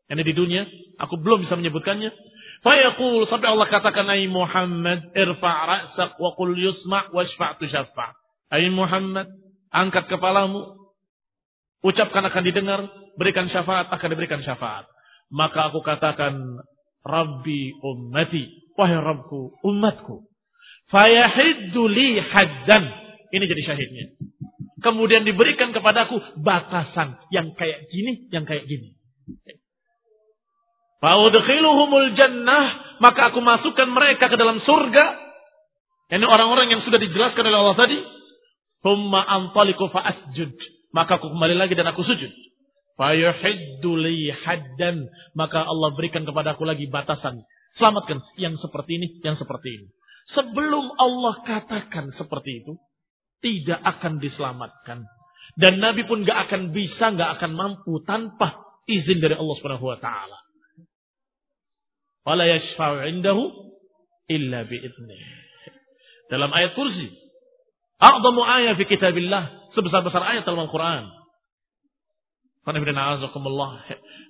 Ini 0.07 0.21
di 0.21 0.33
dunia. 0.37 0.63
Aku 1.01 1.17
belum 1.17 1.49
bisa 1.49 1.57
menyebutkannya. 1.57 2.13
Fayaqul 2.61 3.25
sampai 3.29 3.49
Allah 3.49 3.69
katakan 3.69 4.05
ay 4.13 4.29
Muhammad 4.29 5.13
irfa' 5.13 5.57
ra'sak 5.69 6.17
wa 6.21 6.33
qul 6.37 6.57
yusma' 6.57 7.13
washfa' 7.13 7.57
tushaffa'. 7.61 8.13
Ay 8.49 8.69
Muhammad, 8.73 9.29
angkat 9.69 10.09
kepalamu, 10.09 10.63
ucapkan 11.85 12.25
akan 12.25 12.43
didengar, 12.45 12.81
berikan 13.19 13.45
syafaat 13.51 13.93
akan 13.93 14.09
diberikan 14.09 14.41
syafaat. 14.41 14.89
Maka 15.29 15.69
aku 15.69 15.85
katakan 15.85 16.33
Rabbi 17.05 17.77
ummati, 17.83 18.66
wahai 18.77 18.97
Rabbku, 19.01 19.57
umatku. 19.65 20.23
Fayahiddu 20.87 21.81
li 21.91 22.21
haddan. 22.21 22.83
Ini 23.33 23.43
jadi 23.43 23.61
syahidnya. 23.67 24.05
Kemudian 24.79 25.25
diberikan 25.27 25.75
kepadaku 25.75 26.21
batasan 26.39 27.19
yang 27.33 27.51
kayak 27.57 27.89
gini, 27.91 28.29
yang 28.31 28.47
kayak 28.47 28.63
gini. 28.69 28.95
Fa'udkhiluhumul 30.97 32.13
jannah, 32.17 32.97
maka 33.03 33.33
aku 33.33 33.41
masukkan 33.41 33.89
mereka 33.89 34.29
ke 34.31 34.37
dalam 34.37 34.61
surga. 34.63 35.05
Ini 36.07 36.23
orang-orang 36.23 36.71
yang 36.71 36.81
sudah 36.87 36.97
dijelaskan 36.97 37.43
oleh 37.43 37.59
Allah 37.59 37.77
tadi. 37.77 37.97
Thumma 38.85 39.21
antaliku 39.27 39.91
fa'asjud. 39.91 40.55
Maka 40.95 41.19
aku 41.19 41.35
kembali 41.35 41.55
lagi 41.57 41.75
dan 41.75 41.91
aku 41.91 42.05
sujud. 42.07 42.31
Fayuhiddu 42.95 43.91
li 43.99 44.31
haddan. 44.31 45.05
Maka 45.35 45.67
Allah 45.67 45.93
berikan 45.93 46.23
kepada 46.23 46.55
aku 46.55 46.63
lagi 46.63 46.87
batasan. 46.87 47.43
Selamatkan 47.77 48.19
yang 48.41 48.57
seperti 48.57 48.97
ini, 48.97 49.07
yang 49.21 49.37
seperti 49.37 49.69
ini. 49.77 49.87
Sebelum 50.33 50.85
Allah 50.97 51.35
katakan 51.45 52.11
seperti 52.17 52.65
itu, 52.65 52.73
tidak 53.39 53.79
akan 53.79 54.17
diselamatkan. 54.17 55.05
Dan 55.55 55.79
Nabi 55.79 56.03
pun 56.03 56.25
gak 56.27 56.49
akan 56.49 56.73
bisa, 56.75 57.13
gak 57.15 57.39
akan 57.39 57.51
mampu 57.55 58.01
tanpa 58.03 58.59
izin 58.89 59.21
dari 59.23 59.37
Allah 59.37 59.55
Subhanahu 59.61 59.87
wa 59.87 59.99
taala. 60.01 60.39
Indahu 63.07 63.43
illa. 64.27 64.67
Dalam 66.27 66.51
ayat 66.51 66.75
kursi. 66.75 67.07
Ayat 68.03 68.75
fi 68.75 68.83
kitabillah. 68.83 69.71
Sebesar-besar 69.79 70.21
ayat 70.21 70.43
dalam 70.43 70.67
Al-Quran. 70.67 71.07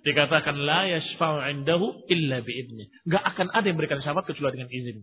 Dikatakan 0.06 0.56
la 0.62 0.86
yashfa'u 0.86 1.42
indahu 1.58 2.06
illa 2.06 2.46
bi'idni. 2.46 2.86
Gak 3.10 3.24
akan 3.34 3.50
ada 3.50 3.66
yang 3.66 3.78
berikan 3.82 3.98
syafaat 4.06 4.30
kecuali 4.30 4.62
dengan 4.62 4.70
izin. 4.70 5.02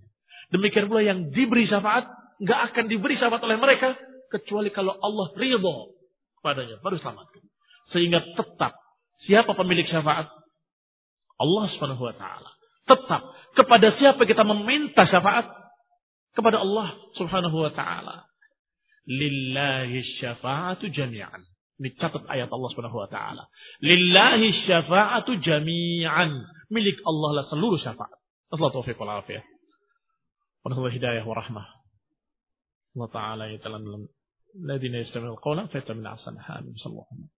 Demikian 0.55 0.87
pula 0.87 1.03
yang 1.03 1.35
diberi 1.35 1.67
syafaat 1.67 2.07
gak 2.47 2.61
akan 2.71 2.85
diberi 2.87 3.19
syafaat 3.19 3.43
oleh 3.43 3.59
mereka 3.59 3.99
kecuali 4.31 4.71
kalau 4.71 4.95
Allah 5.03 5.35
ridho 5.35 5.95
padanya 6.43 6.79
baru 6.79 6.99
selamatkan. 7.03 7.43
Sehingga 7.91 8.23
tetap 8.39 8.79
siapa 9.27 9.51
pemilik 9.55 9.87
syafaat? 9.91 10.31
Allah 11.35 11.65
Subhanahu 11.75 12.03
wa 12.07 12.15
taala. 12.15 12.51
Tetap 12.85 13.23
kepada 13.59 13.97
siapa 13.99 14.23
kita 14.29 14.47
meminta 14.47 15.09
syafaat? 15.09 15.51
Kepada 16.35 16.63
Allah 16.63 16.95
Subhanahu 17.19 17.67
wa 17.67 17.73
taala. 17.75 18.27
Lillahi 19.07 20.01
syafa'atu 20.21 20.91
jami'an. 20.91 21.54
Ini 21.75 21.91
catat 21.99 22.23
ayat 22.31 22.47
Allah 22.55 22.69
Subhanahu 22.71 23.03
wa 23.03 23.11
taala. 23.11 23.51
Lillahi 23.83 24.47
syafa'atu 24.67 25.43
jami'an. 25.43 26.31
Milik 26.71 27.03
Allah 27.03 27.43
lah 27.43 27.45
seluruh 27.51 27.83
syafaat. 27.83 28.15
Allah 28.55 28.69
taufiq 28.71 28.95
wal 28.95 29.19
afiyah. 29.19 29.43
Wa 30.63 30.91
hidayah 30.91 31.27
wa 31.27 31.35
rahmah. 31.35 31.67
Allah 32.95 33.09
taala 33.11 33.45
ya 33.51 33.59
taala 33.59 33.83
ladina 34.55 35.03
qawla 35.43 35.67
fa. 35.67 35.83
Sallallahu 35.83 37.34